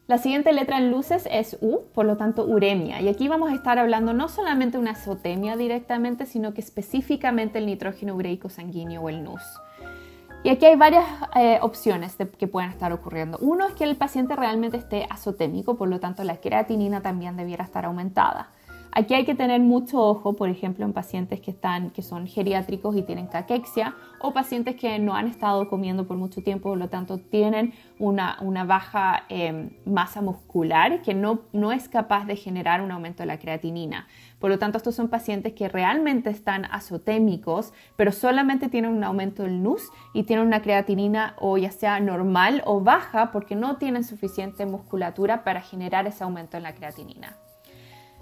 La 0.07 0.19
siguiente 0.19 0.53
letra 0.53 0.79
en 0.79 0.93
luces 0.93 1.29
es 1.33 1.59
U, 1.61 1.81
por 1.93 2.07
lo 2.07 2.17
tanto 2.17 2.45
uremia. 2.45 3.01
Y 3.01 3.09
aquí 3.09 3.27
vamos 3.27 3.51
a 3.51 3.55
estar 3.55 3.81
hablando 3.81 4.13
no 4.13 4.29
solamente 4.29 4.79
una 4.79 4.93
azotemia 4.93 5.57
directamente, 5.57 6.27
sino 6.27 6.55
que 6.55 6.61
específicamente 6.61 7.59
el 7.59 7.67
nitrógeno 7.67 8.15
ureico 8.15 8.49
sanguíneo 8.49 9.03
o 9.03 9.09
el 9.09 9.25
NUS. 9.25 9.43
Y 10.45 10.51
aquí 10.51 10.65
hay 10.65 10.77
varias 10.77 11.05
eh, 11.35 11.59
opciones 11.61 12.17
que 12.39 12.47
pueden 12.47 12.71
estar 12.71 12.93
ocurriendo. 12.93 13.37
Uno 13.41 13.67
es 13.67 13.75
que 13.75 13.83
el 13.83 13.97
paciente 13.97 14.37
realmente 14.37 14.77
esté 14.77 15.09
azotémico, 15.11 15.77
por 15.77 15.89
lo 15.89 15.99
tanto 15.99 16.23
la 16.23 16.37
creatinina 16.37 17.01
también 17.01 17.37
debiera 17.37 17.65
estar 17.65 17.85
aumentada. 17.85 18.51
Aquí 18.99 19.13
hay 19.13 19.27
que 19.27 19.35
tener 19.35 19.61
mucho 19.61 20.01
ojo, 20.01 20.37
por 20.37 20.49
ejemplo, 20.49 20.83
en 20.87 20.95
pacientes 20.95 21.43
que, 21.43 21.51
están, 21.51 21.91
que 21.91 22.01
son 22.01 22.27
geriátricos 22.27 22.97
y 22.97 23.03
tienen 23.03 23.27
caquexia 23.27 23.95
o 24.23 24.33
pacientes 24.33 24.75
que 24.75 24.99
no 24.99 25.15
han 25.15 25.27
estado 25.27 25.69
comiendo 25.69 26.07
por 26.07 26.17
mucho 26.17 26.43
tiempo, 26.43 26.71
por 26.71 26.79
lo 26.79 26.89
tanto 26.89 27.19
tienen 27.19 27.75
una, 27.99 28.39
baja 28.67 29.25
em, 29.29 29.69
masa 29.85 30.23
muscular 30.23 31.03
que 31.03 31.13
no, 31.13 31.41
no 31.53 31.73
es 31.73 31.91
capaz 31.91 32.25
de 32.25 32.37
generar 32.37 32.81
un 32.81 32.91
aumento 32.91 33.23
de 33.23 33.27
la 33.27 33.39
creatinina. 33.39 34.07
Por 34.39 34.49
lo 34.49 34.59
tanto, 34.59 34.79
estos 34.79 34.95
son 34.95 35.09
pacientes 35.09 35.53
que 35.53 35.69
realmente 35.69 36.31
están 36.31 36.65
azotémicos, 36.65 37.75
pero 37.97 38.13
solamente 38.13 38.71
tienen 38.71 38.93
un 38.93 39.05
aumento 39.05 39.43
del 39.43 39.63
NUS 39.63 39.91
y 40.15 40.23
tienen 40.23 40.47
una 40.47 40.63
creatinina 40.63 41.37
o 41.39 41.59
ya 41.59 41.71
sea 41.71 42.01
normal 42.01 42.63
o 42.65 42.81
baja 42.81 43.31
porque 43.31 43.57
no 43.57 43.77
tienen 43.77 44.05
suficiente 44.05 44.65
musculatura 44.65 45.45
para 45.45 45.61
generar 45.61 46.07
ese 46.07 46.25
aumento 46.25 46.57
en 46.57 46.63
la 46.63 46.75
creatinina. 46.75 47.37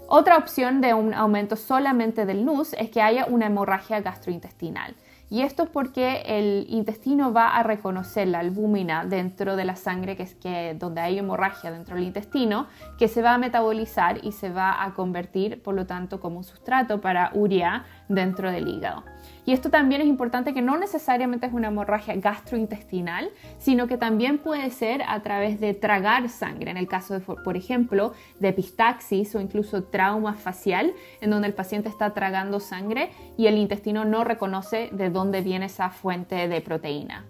Otra 0.07 0.37
opción 0.37 0.81
de 0.81 0.93
un 0.93 1.15
aumento 1.15 1.55
solamente 1.55 2.27
del 2.27 2.45
NUS 2.45 2.73
es 2.73 2.91
que 2.91 3.01
haya 3.01 3.25
una 3.25 3.47
hemorragia 3.47 4.01
gastrointestinal. 4.01 4.95
Y 5.31 5.41
esto 5.41 5.63
es 5.63 5.69
porque 5.69 6.21
el 6.27 6.67
intestino 6.69 7.33
va 7.33 7.55
a 7.55 7.63
reconocer 7.63 8.27
la 8.27 8.39
albúmina 8.39 9.03
dentro 9.05 9.55
de 9.55 9.65
la 9.65 9.75
sangre, 9.75 10.15
que 10.15 10.21
es 10.21 10.35
que 10.35 10.75
donde 10.77 11.01
hay 11.01 11.17
hemorragia 11.17 11.71
dentro 11.71 11.95
del 11.95 12.03
intestino, 12.03 12.67
que 12.99 13.07
se 13.07 13.23
va 13.23 13.33
a 13.33 13.39
metabolizar 13.39 14.23
y 14.23 14.31
se 14.31 14.51
va 14.51 14.83
a 14.83 14.93
convertir, 14.93 15.63
por 15.63 15.73
lo 15.73 15.87
tanto, 15.87 16.19
como 16.19 16.37
un 16.37 16.43
sustrato 16.43 17.01
para 17.01 17.31
urea 17.33 17.85
dentro 18.07 18.51
del 18.51 18.67
hígado. 18.67 19.03
Y 19.45 19.53
esto 19.53 19.69
también 19.69 20.01
es 20.01 20.07
importante 20.07 20.53
que 20.53 20.61
no 20.61 20.77
necesariamente 20.77 21.45
es 21.45 21.53
una 21.53 21.67
hemorragia 21.67 22.15
gastrointestinal, 22.15 23.29
sino 23.59 23.87
que 23.87 23.97
también 23.97 24.39
puede 24.39 24.69
ser 24.71 25.03
a 25.07 25.21
través 25.21 25.59
de 25.59 25.73
tragar 25.73 26.29
sangre, 26.29 26.71
en 26.71 26.77
el 26.77 26.87
caso, 26.87 27.13
de, 27.13 27.19
por 27.19 27.55
ejemplo, 27.55 28.13
de 28.39 28.49
epistaxis 28.49 29.35
o 29.35 29.39
incluso 29.39 29.83
trauma 29.83 30.33
facial, 30.33 30.93
en 31.21 31.29
donde 31.29 31.47
el 31.47 31.53
paciente 31.53 31.89
está 31.89 32.13
tragando 32.13 32.59
sangre 32.59 33.11
y 33.37 33.47
el 33.47 33.57
intestino 33.57 34.03
no 34.03 34.23
reconoce 34.23 34.89
de 34.91 35.09
dónde 35.09 35.41
viene 35.41 35.67
esa 35.67 35.89
fuente 35.91 36.47
de 36.47 36.61
proteína. 36.61 37.25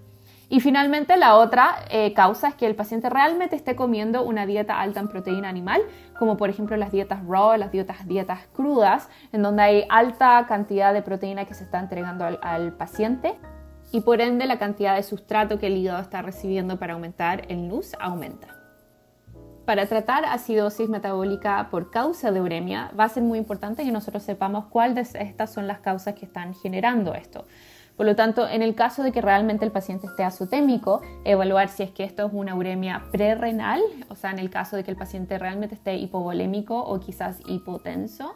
Y 0.48 0.60
finalmente 0.60 1.18
la 1.18 1.36
otra 1.36 1.76
eh, 1.90 2.14
causa 2.14 2.50
es 2.50 2.56
que 2.56 2.68
el 2.68 2.76
paciente 2.76 3.10
realmente 3.10 3.56
esté 3.56 3.76
comiendo 3.76 4.24
una 4.24 4.46
dieta 4.46 4.80
alta 4.80 5.00
en 5.00 5.08
proteína 5.08 5.50
animal, 5.50 5.82
como 6.20 6.38
por 6.38 6.50
ejemplo 6.50 6.78
las 6.78 6.92
dietas 6.92 7.26
raw, 7.28 7.58
las 7.58 7.72
dietas, 7.72 8.08
dietas 8.08 8.42
crudas, 8.54 9.10
en 9.32 9.42
donde 9.42 9.64
hay 9.64 9.86
alta 9.90 10.46
cantidad 10.48 10.94
de 10.94 11.02
proteína 11.02 11.46
que 11.46 11.56
se 11.56 11.64
está 11.64 11.80
entregando 11.80 12.26
al, 12.26 12.40
al 12.44 12.74
paciente 12.74 13.36
y 13.92 14.02
por 14.02 14.22
ende 14.22 14.46
la 14.46 14.60
cantidad 14.60 14.96
de 14.96 15.04
sustrato 15.04 15.58
que 15.58 15.68
el 15.68 15.78
hígado 15.78 16.02
está 16.02 16.22
recibiendo 16.22 16.78
para 16.78 16.94
aumentar 16.94 17.46
el 17.50 17.68
NUS 17.68 17.96
aumenta. 18.00 18.48
Para 19.66 19.88
tratar 19.88 20.26
acidosis 20.26 20.90
metabólica 20.90 21.70
por 21.72 21.90
causa 21.90 22.32
de 22.32 22.40
uremia 22.40 22.92
va 22.98 23.06
a 23.06 23.10
ser 23.10 23.24
muy 23.24 23.40
importante 23.40 23.84
que 23.84 23.92
nosotros 23.92 24.22
sepamos 24.22 24.66
cuáles 24.66 25.14
de 25.14 25.22
estas 25.22 25.52
son 25.52 25.66
las 25.66 25.80
causas 25.80 26.14
que 26.14 26.26
están 26.26 26.54
generando 26.54 27.16
esto. 27.16 27.46
Por 27.96 28.06
lo 28.06 28.16
tanto, 28.16 28.48
en 28.48 28.62
el 28.62 28.76
caso 28.76 29.04
de 29.04 29.12
que 29.12 29.22
realmente 29.22 29.64
el 29.64 29.72
paciente 29.72 30.08
esté 30.08 30.24
azotémico, 30.24 31.02
evaluar 31.24 31.70
si 31.70 31.84
es 31.84 31.92
que 31.92 32.04
esto 32.04 32.26
es 32.26 32.34
una 32.34 32.54
uremia 32.54 33.04
prerrenal, 33.12 33.82
o 34.10 34.16
sea, 34.16 34.32
en 34.32 34.40
el 34.40 34.50
caso 34.50 34.76
de 34.76 34.84
que 34.84 34.92
el 34.92 34.98
paciente 34.98 35.40
realmente 35.40 35.76
esté 35.76 35.96
hipovolémico 35.96 36.78
o 36.78 37.00
quizás 37.00 37.40
hipotenso. 37.48 38.36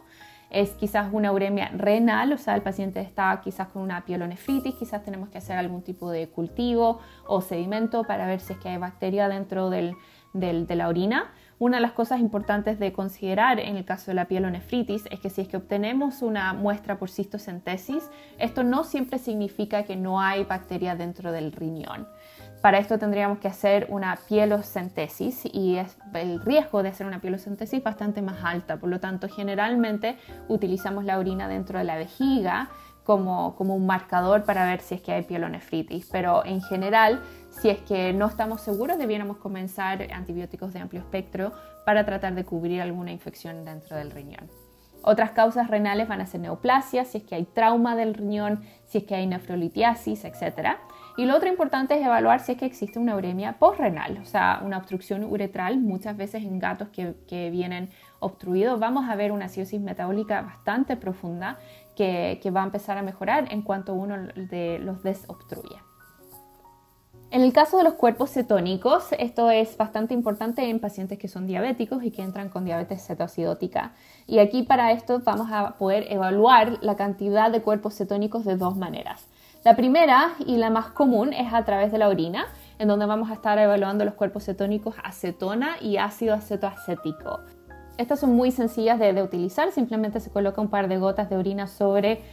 Es 0.50 0.72
quizás 0.72 1.10
una 1.12 1.32
uremia 1.32 1.70
renal, 1.76 2.34
o 2.34 2.38
sea, 2.38 2.56
el 2.56 2.64
paciente 2.64 3.02
está 3.02 3.40
quizás 3.44 3.68
con 3.68 3.84
una 3.84 4.06
pielonefritis, 4.06 4.76
quizás 4.76 5.04
tenemos 5.04 5.30
que 5.30 5.38
hacer 5.38 5.58
algún 5.58 5.84
tipo 5.84 6.10
de 6.10 6.28
cultivo 6.30 7.00
o 7.28 7.42
sedimento 7.42 8.04
para 8.04 8.26
ver 8.26 8.40
si 8.40 8.54
es 8.54 8.60
que 8.60 8.70
hay 8.70 8.78
bacteria 8.78 9.28
dentro 9.28 9.70
de 9.70 9.96
la 10.34 10.88
orina 10.88 11.32
una 11.60 11.78
de 11.78 11.82
las 11.82 11.92
cosas 11.92 12.22
importantes 12.22 12.80
de 12.80 12.94
considerar 12.94 13.60
en 13.60 13.76
el 13.76 13.84
caso 13.84 14.12
de 14.12 14.16
la 14.16 14.26
pielonefritis 14.26 15.04
es 15.12 15.20
que 15.20 15.30
si 15.30 15.42
es 15.42 15.48
que 15.50 15.58
obtenemos 15.58 16.22
una 16.22 16.54
muestra 16.54 16.98
por 16.98 17.10
cistocentesis, 17.10 18.10
esto 18.38 18.64
no 18.64 18.86
siempre 18.86 19.20
significa 19.20 19.84
que 19.84 19.98
no 19.98 20.22
hay 20.22 20.46
bacteria 20.46 20.96
dentro 20.96 21.34
del 21.34 21.52
riñón. 21.52 22.08
Para 22.62 22.80
esto 22.80 22.98
tendríamos 22.98 23.40
que 23.40 23.50
hacer 23.50 23.88
una 23.90 24.18
pielocentesis 24.28 25.44
y 25.52 25.76
es 25.76 25.98
el 26.14 26.42
riesgo 26.42 26.82
de 26.82 26.90
hacer 26.90 27.08
una 27.08 27.20
pielocentesis 27.20 27.84
bastante 27.84 28.22
más 28.22 28.44
alta. 28.44 28.78
Por 28.78 28.90
lo 28.90 29.00
tanto, 29.00 29.28
generalmente 29.30 30.18
utilizamos 30.48 31.06
la 31.06 31.20
orina 31.20 31.48
dentro 31.48 31.80
de 31.80 31.86
la 31.86 31.98
vejiga 31.98 32.70
como, 33.06 33.56
como 33.56 33.76
un 33.76 33.86
marcador 33.86 34.44
para 34.44 34.66
ver 34.66 34.82
si 34.82 34.96
es 34.96 35.02
que 35.02 35.14
hay 35.14 35.24
pielonefritis. 35.24 36.10
Pero 36.12 36.46
en 36.46 36.62
general 36.62 37.22
si 37.50 37.70
es 37.70 37.80
que 37.80 38.14
no 38.14 38.28
estamos 38.28 38.62
seguros, 38.62 38.98
debiéramos 38.98 39.38
comenzar 39.38 40.08
antibióticos 40.14 40.74
de 40.74 40.80
amplio 40.80 41.02
espectro 41.02 41.52
para 41.86 42.06
tratar 42.06 42.36
de 42.36 42.46
cubrir 42.46 42.82
alguna 42.82 43.12
infección 43.12 43.66
dentro 43.66 43.98
del 43.98 44.12
riñón. 44.12 44.50
Otras 45.02 45.32
causas 45.32 45.70
renales 45.70 46.08
van 46.08 46.22
a 46.22 46.26
ser 46.26 46.42
neoplasia, 46.42 47.06
si 47.06 47.20
es 47.20 47.24
que 47.24 47.36
hay 47.36 47.46
trauma 47.46 47.96
del 47.96 48.14
riñón, 48.14 48.62
si 48.86 49.00
es 49.00 49.04
que 49.06 49.16
hay 49.16 49.28
nefrolitiasis, 49.28 50.26
etc. 50.26 50.78
Y 51.16 51.26
lo 51.26 51.36
otro 51.36 51.48
importante 51.48 51.98
es 51.98 52.06
evaluar 52.06 52.42
si 52.42 52.52
es 52.52 52.58
que 52.58 52.66
existe 52.66 53.00
una 53.00 53.16
uremia 53.16 53.54
postrenal, 53.60 54.20
o 54.22 54.26
sea, 54.26 54.62
una 54.64 54.78
obstrucción 54.78 55.24
uretral. 55.24 55.80
Muchas 55.80 56.18
veces 56.18 56.44
en 56.44 56.60
gatos 56.60 56.90
que, 56.90 57.50
vienen 57.50 57.90
obstruidos 58.20 58.80
vamos 58.80 59.10
a 59.10 59.16
ver 59.16 59.32
una 59.32 59.48
cirrosis 59.48 59.80
metabólica 59.80 60.42
bastante 60.42 60.98
profunda 60.98 61.58
que, 61.96 62.40
que 62.44 62.52
va 62.52 62.62
a 62.62 62.66
empezar 62.66 62.98
a 62.98 63.02
mejorar 63.02 63.48
en 63.52 63.62
cuanto 63.62 63.94
uno 63.94 64.18
de 64.36 64.80
los 64.80 65.02
desobstruye. 65.04 65.89
En 67.32 67.44
el 67.44 67.54
caso 67.54 67.78
de 67.78 67.84
los 67.84 67.94
cuerpos 67.94 68.32
cetónicos, 68.32 69.10
esto 69.20 69.52
es 69.52 69.78
bastante 69.78 70.16
importante 70.16 70.68
en 70.68 70.80
pacientes 70.80 71.20
que 71.20 71.28
son 71.28 71.46
diabéticos 71.46 72.04
y 72.04 72.10
que 72.10 72.24
entran 72.24 72.50
con 72.50 72.66
diabetes 72.66 73.06
cetoacidótica. 73.06 73.92
Y 74.26 74.40
aquí 74.40 74.64
para 74.64 74.92
esto 74.94 75.22
vamos 75.24 75.50
a 75.52 75.78
poder 75.78 76.12
evaluar 76.12 76.80
la 76.82 76.96
cantidad 76.96 77.52
de 77.52 77.62
cuerpos 77.62 77.94
cetónicos 77.96 78.46
de 78.46 78.56
dos 78.56 78.76
maneras. 78.76 79.28
La 79.64 79.76
primera 79.76 80.32
y 80.48 80.58
la 80.58 80.72
más 80.72 80.88
común 80.88 81.32
es 81.34 81.54
a 81.54 81.64
través 81.66 81.92
de 81.92 82.00
la 82.00 82.08
orina, 82.08 82.48
en 82.80 82.88
donde 82.88 83.06
vamos 83.06 83.30
a 83.30 83.36
estar 83.36 83.60
evaluando 83.60 84.06
los 84.06 84.16
cuerpos 84.16 84.46
cetónicos 84.46 84.96
acetona 85.04 85.76
y 85.80 85.98
ácido 85.98 86.34
acetoacético. 86.34 87.42
Estas 88.00 88.22
son 88.22 88.34
muy 88.34 88.50
sencillas 88.50 88.98
de, 88.98 89.14
de 89.14 89.22
utilizar, 89.22 89.72
simplemente 89.72 90.20
se 90.20 90.32
coloca 90.32 90.62
un 90.62 90.70
par 90.70 90.88
de 90.88 90.98
gotas 90.98 91.30
de 91.30 91.38
orina 91.38 91.68
sobre 91.68 92.24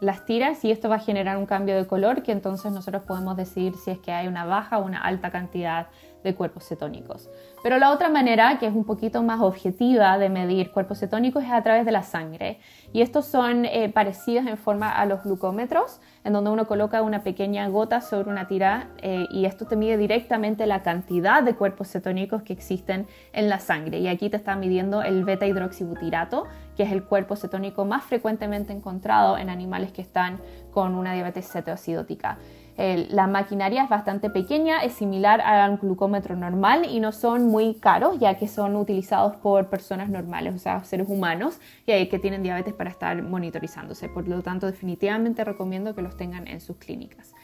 las 0.00 0.24
tiras 0.24 0.64
y 0.64 0.70
esto 0.70 0.88
va 0.88 0.96
a 0.96 1.00
generar 1.00 1.36
un 1.38 1.46
cambio 1.46 1.76
de 1.76 1.86
color 1.86 2.22
que 2.22 2.32
entonces 2.32 2.72
nosotros 2.72 3.02
podemos 3.04 3.36
decidir 3.36 3.74
si 3.76 3.90
es 3.90 3.98
que 3.98 4.12
hay 4.12 4.26
una 4.26 4.44
baja 4.44 4.78
o 4.78 4.84
una 4.84 5.02
alta 5.02 5.30
cantidad 5.30 5.86
de 6.22 6.34
cuerpos 6.34 6.64
cetónicos. 6.68 7.30
Pero 7.62 7.78
la 7.78 7.90
otra 7.90 8.08
manera, 8.08 8.58
que 8.58 8.66
es 8.66 8.74
un 8.74 8.84
poquito 8.84 9.22
más 9.22 9.40
objetiva 9.40 10.18
de 10.18 10.28
medir 10.28 10.72
cuerpos 10.72 10.98
cetónicos, 10.98 11.44
es 11.44 11.50
a 11.50 11.62
través 11.62 11.86
de 11.86 11.92
la 11.92 12.02
sangre. 12.02 12.58
Y 12.92 13.00
estos 13.00 13.26
son 13.26 13.64
eh, 13.64 13.88
parecidos 13.88 14.46
en 14.46 14.58
forma 14.58 14.90
a 14.90 15.06
los 15.06 15.22
glucómetros, 15.22 16.00
en 16.26 16.32
donde 16.32 16.50
uno 16.50 16.66
coloca 16.66 17.02
una 17.02 17.22
pequeña 17.22 17.68
gota 17.68 18.00
sobre 18.00 18.30
una 18.30 18.48
tira 18.48 18.88
eh, 18.98 19.26
y 19.30 19.44
esto 19.44 19.64
te 19.64 19.76
mide 19.76 19.96
directamente 19.96 20.66
la 20.66 20.82
cantidad 20.82 21.40
de 21.40 21.54
cuerpos 21.54 21.88
cetónicos 21.88 22.42
que 22.42 22.52
existen 22.52 23.06
en 23.32 23.48
la 23.48 23.60
sangre. 23.60 24.00
Y 24.00 24.08
aquí 24.08 24.28
te 24.28 24.36
está 24.36 24.56
midiendo 24.56 25.02
el 25.02 25.24
beta 25.24 25.46
hidroxibutirato, 25.46 26.48
que 26.76 26.82
es 26.82 26.90
el 26.90 27.04
cuerpo 27.04 27.36
cetónico 27.36 27.84
más 27.84 28.02
frecuentemente 28.02 28.72
encontrado 28.72 29.38
en 29.38 29.48
animales 29.48 29.92
que 29.92 30.02
están 30.02 30.40
con 30.72 30.96
una 30.96 31.14
diabetes 31.14 31.48
cetoacidótica 31.48 32.38
la 32.76 33.26
maquinaria 33.26 33.84
es 33.84 33.88
bastante 33.88 34.28
pequeña, 34.30 34.82
es 34.82 34.92
similar 34.92 35.40
al 35.40 35.78
glucómetro 35.78 36.36
normal 36.36 36.86
y 36.88 37.00
no 37.00 37.12
son 37.12 37.46
muy 37.46 37.74
caros 37.74 38.18
ya 38.18 38.34
que 38.34 38.48
son 38.48 38.76
utilizados 38.76 39.36
por 39.36 39.68
personas 39.68 40.10
normales, 40.10 40.54
o 40.54 40.58
sea, 40.58 40.84
seres 40.84 41.08
humanos 41.08 41.58
que 41.86 42.18
tienen 42.20 42.42
diabetes 42.42 42.74
para 42.74 42.90
estar 42.90 43.22
monitorizándose. 43.22 44.08
Por 44.08 44.28
lo 44.28 44.42
tanto, 44.42 44.66
definitivamente 44.66 45.44
recomiendo 45.44 45.94
que 45.94 46.02
los 46.02 46.16
tengan 46.16 46.46
en 46.48 46.60
sus 46.60 46.76
clínicas. 46.76 47.34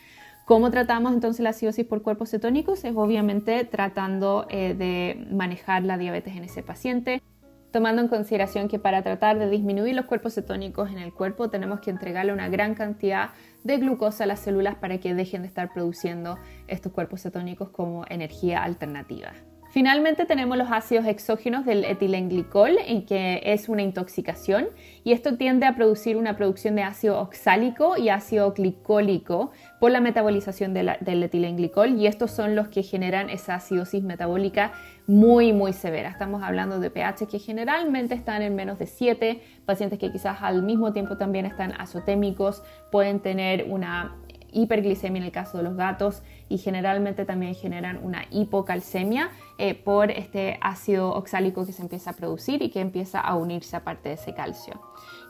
¿Cómo 0.44 0.70
tratamos 0.70 1.12
entonces 1.12 1.40
la 1.40 1.50
acidosis 1.50 1.86
por 1.86 2.02
cuerpos 2.02 2.30
cetónicos? 2.30 2.84
Es 2.84 2.94
obviamente 2.96 3.64
tratando 3.64 4.46
eh, 4.50 4.74
de 4.74 5.26
manejar 5.30 5.84
la 5.84 5.96
diabetes 5.96 6.36
en 6.36 6.44
ese 6.44 6.62
paciente 6.62 7.22
tomando 7.72 8.02
en 8.02 8.08
consideración 8.08 8.68
que 8.68 8.78
para 8.78 9.02
tratar 9.02 9.38
de 9.38 9.50
disminuir 9.50 9.96
los 9.96 10.04
cuerpos 10.04 10.34
cetónicos 10.34 10.90
en 10.90 10.98
el 10.98 11.12
cuerpo 11.12 11.50
tenemos 11.50 11.80
que 11.80 11.90
entregarle 11.90 12.32
una 12.32 12.48
gran 12.48 12.74
cantidad 12.74 13.30
de 13.64 13.78
glucosa 13.78 14.24
a 14.24 14.26
las 14.26 14.40
células 14.40 14.76
para 14.76 14.98
que 14.98 15.14
dejen 15.14 15.42
de 15.42 15.48
estar 15.48 15.72
produciendo 15.72 16.38
estos 16.68 16.92
cuerpos 16.92 17.22
cetónicos 17.22 17.70
como 17.70 18.04
energía 18.08 18.62
alternativa. 18.62 19.32
Finalmente 19.72 20.26
tenemos 20.26 20.58
los 20.58 20.70
ácidos 20.70 21.06
exógenos 21.06 21.64
del 21.64 21.86
etilenglicol, 21.86 22.76
en 22.86 23.06
que 23.06 23.40
es 23.42 23.70
una 23.70 23.80
intoxicación, 23.80 24.66
y 25.02 25.12
esto 25.12 25.38
tiende 25.38 25.64
a 25.64 25.74
producir 25.74 26.18
una 26.18 26.36
producción 26.36 26.76
de 26.76 26.82
ácido 26.82 27.18
oxálico 27.18 27.96
y 27.96 28.10
ácido 28.10 28.52
glicólico 28.52 29.50
por 29.80 29.90
la 29.90 30.02
metabolización 30.02 30.74
del 30.74 31.22
etilenglicol, 31.22 31.98
y 31.98 32.06
estos 32.06 32.32
son 32.32 32.54
los 32.54 32.68
que 32.68 32.82
generan 32.82 33.30
esa 33.30 33.54
acidosis 33.54 34.02
metabólica 34.02 34.72
muy, 35.06 35.54
muy 35.54 35.72
severa. 35.72 36.10
Estamos 36.10 36.42
hablando 36.42 36.78
de 36.78 36.90
pH 36.90 37.26
que 37.26 37.38
generalmente 37.38 38.14
están 38.14 38.42
en 38.42 38.54
menos 38.54 38.78
de 38.78 38.86
7, 38.86 39.40
pacientes 39.64 39.98
que 39.98 40.12
quizás 40.12 40.42
al 40.42 40.62
mismo 40.62 40.92
tiempo 40.92 41.16
también 41.16 41.46
están 41.46 41.72
azotémicos, 41.80 42.62
pueden 42.90 43.20
tener 43.20 43.64
una 43.70 44.18
hiperglicemia 44.52 45.18
en 45.18 45.24
el 45.24 45.32
caso 45.32 45.56
de 45.56 45.64
los 45.64 45.76
gatos 45.76 46.22
y 46.52 46.58
generalmente 46.58 47.24
también 47.24 47.54
generan 47.54 47.98
una 48.04 48.26
hipocalcemia 48.30 49.30
eh, 49.56 49.74
por 49.74 50.10
este 50.10 50.58
ácido 50.60 51.14
oxálico 51.14 51.64
que 51.64 51.72
se 51.72 51.80
empieza 51.80 52.10
a 52.10 52.12
producir 52.12 52.60
y 52.62 52.68
que 52.68 52.80
empieza 52.80 53.20
a 53.20 53.36
unirse 53.36 53.74
aparte 53.74 54.10
de 54.10 54.16
ese 54.16 54.34
calcio. 54.34 54.78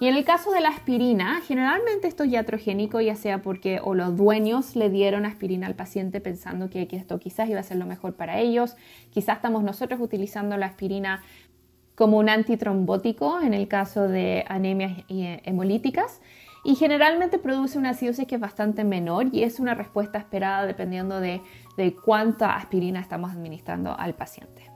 Y 0.00 0.08
en 0.08 0.16
el 0.16 0.24
caso 0.24 0.50
de 0.50 0.61
la 0.61 0.70
aspirina, 0.70 1.40
generalmente 1.46 2.08
esto 2.08 2.24
es 2.24 2.32
iatrogénico, 2.32 3.00
ya 3.00 3.14
sea 3.14 3.40
porque 3.40 3.78
o 3.85 3.94
los 3.94 4.16
dueños 4.16 4.74
le 4.74 4.90
dieron 4.90 5.24
aspirina 5.24 5.68
al 5.68 5.76
paciente 5.76 6.20
pensando 6.20 6.68
que, 6.68 6.88
que 6.88 6.96
esto 6.96 7.20
quizás 7.20 7.48
iba 7.48 7.61
a 7.61 7.62
ser 7.62 7.76
lo 7.76 7.87
mejor 7.87 8.14
para 8.14 8.40
ellos, 8.40 8.74
quizás 9.11 9.37
estamos 9.37 9.62
nosotros 9.62 10.00
utilizando 10.00 10.56
la 10.56 10.66
aspirina 10.66 11.22
como 11.94 12.18
un 12.18 12.28
antitrombótico 12.30 13.40
en 13.40 13.54
el 13.54 13.68
caso 13.68 14.08
de 14.08 14.44
anemias 14.48 15.04
eh, 15.08 15.40
hemolíticas 15.44 16.20
y 16.64 16.77
generalmente 16.77 17.38
produce 17.38 17.79
una 17.79 17.90
acidosis 17.90 18.27
que 18.27 18.37
es 18.37 18.40
bastante 18.40 18.85
menor 18.85 19.27
y 19.33 19.42
es 19.42 19.59
una 19.59 19.75
respuesta 19.75 20.18
esperada 20.18 20.64
dependiendo 20.66 21.20
de, 21.20 21.40
cuánta 22.05 22.55
aspirina 22.55 23.01
estamos 23.01 23.33
administrando 23.33 23.98
al 23.98 24.14
paciente. 24.14 24.70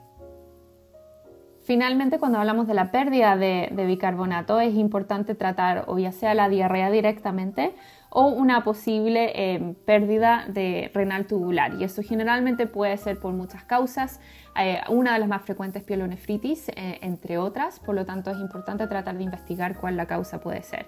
Finalmente, 1.63 2.19
cuando 2.19 2.39
hablamos 2.39 2.69
de 2.69 2.75
la 2.75 2.93
pérdida 2.93 3.37
de, 3.37 3.71
bicarbonato, 3.87 4.61
es 4.61 4.75
importante 4.75 5.35
tratar 5.35 5.85
o 5.89 5.99
ya 5.99 6.13
sea 6.13 6.35
la 6.35 6.49
diarrea 6.49 6.91
directamente 6.91 7.75
o 8.09 8.29
una 8.29 8.63
posible 8.63 9.33
eh, 9.35 9.75
pérdida 9.85 10.45
de 10.49 10.91
renal 10.95 11.27
tubular. 11.27 11.75
Y 11.75 11.85
eso 11.85 12.03
generalmente 12.03 12.67
puede 12.67 12.97
ser 12.97 13.19
por 13.19 13.33
muchas 13.33 13.65
causas. 13.65 14.21
Eh, 14.59 14.81
una 14.89 15.15
de 15.15 15.19
las 15.19 15.29
más 15.29 15.43
frecuentes 15.43 15.83
es 15.83 15.87
pielonefritis, 15.87 16.69
eh, 16.69 16.99
entre 17.03 17.37
otras. 17.37 17.81
Por 17.81 17.97
lo 17.97 18.07
tanto, 18.07 18.31
es 18.31 18.39
importante 18.39 18.87
tratar 18.87 19.19
de 19.19 19.25
investigar 19.25 19.77
cuál 19.77 19.97
la 19.97 20.07
causa 20.07 20.41
puede 20.41 20.63
ser. 20.63 20.87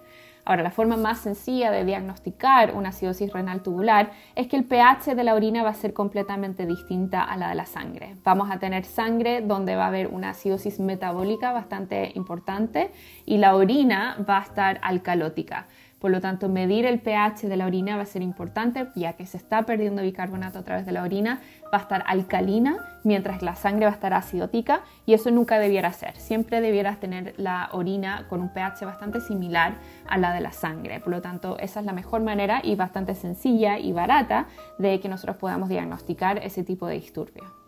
Ahora, 0.48 0.62
la 0.62 0.70
forma 0.70 0.96
más 0.96 1.18
sencilla 1.18 1.70
de 1.70 1.84
diagnosticar 1.84 2.74
una 2.74 2.88
acidosis 2.88 3.30
renal 3.30 3.62
tubular 3.62 4.12
es 4.34 4.46
que 4.46 4.56
el 4.56 4.64
pH 4.64 5.14
de 5.14 5.22
la 5.22 5.34
orina 5.34 5.62
va 5.62 5.68
a 5.68 5.74
ser 5.74 5.92
completamente 5.92 6.64
distinta 6.64 7.22
a 7.22 7.36
la 7.36 7.50
de 7.50 7.54
la 7.54 7.66
sangre. 7.66 8.16
Vamos 8.24 8.50
a 8.50 8.58
tener 8.58 8.86
sangre 8.86 9.42
donde 9.42 9.76
va 9.76 9.84
a 9.84 9.88
haber 9.88 10.06
una 10.06 10.30
acidosis 10.30 10.80
metabólica 10.80 11.52
bastante 11.52 12.12
importante 12.14 12.90
y 13.26 13.36
la 13.36 13.56
orina 13.56 14.16
va 14.26 14.38
a 14.38 14.42
estar 14.42 14.78
alcalótica. 14.80 15.66
Por 15.98 16.12
lo 16.12 16.20
tanto, 16.20 16.48
medir 16.48 16.86
el 16.86 17.00
pH 17.00 17.48
de 17.48 17.56
la 17.56 17.66
orina 17.66 17.96
va 17.96 18.02
a 18.02 18.06
ser 18.06 18.22
importante, 18.22 18.86
ya 18.94 19.14
que 19.14 19.26
se 19.26 19.36
está 19.36 19.62
perdiendo 19.62 20.02
bicarbonato 20.02 20.60
a 20.60 20.62
través 20.62 20.86
de 20.86 20.92
la 20.92 21.02
orina, 21.02 21.40
va 21.72 21.78
a 21.78 21.80
estar 21.82 22.04
alcalina, 22.06 22.76
mientras 23.02 23.42
la 23.42 23.56
sangre 23.56 23.86
va 23.86 23.90
a 23.90 23.94
estar 23.94 24.14
acidótica, 24.14 24.82
y 25.06 25.14
eso 25.14 25.30
nunca 25.32 25.58
debiera 25.58 25.92
ser. 25.92 26.16
Siempre 26.16 26.60
debieras 26.60 27.00
tener 27.00 27.34
la 27.36 27.68
orina 27.72 28.26
con 28.28 28.40
un 28.40 28.52
pH 28.52 28.84
bastante 28.84 29.20
similar 29.20 29.74
a 30.08 30.18
la 30.18 30.32
de 30.32 30.40
la 30.40 30.52
sangre. 30.52 31.00
Por 31.00 31.10
lo 31.10 31.20
tanto, 31.20 31.58
esa 31.58 31.80
es 31.80 31.86
la 31.86 31.92
mejor 31.92 32.22
manera 32.22 32.60
y 32.62 32.76
bastante 32.76 33.16
sencilla 33.16 33.78
y 33.78 33.92
barata 33.92 34.46
de 34.78 35.00
que 35.00 35.08
nosotros 35.08 35.36
podamos 35.36 35.68
diagnosticar 35.68 36.38
ese 36.38 36.62
tipo 36.62 36.86
de 36.86 36.94
disturbio. 36.94 37.58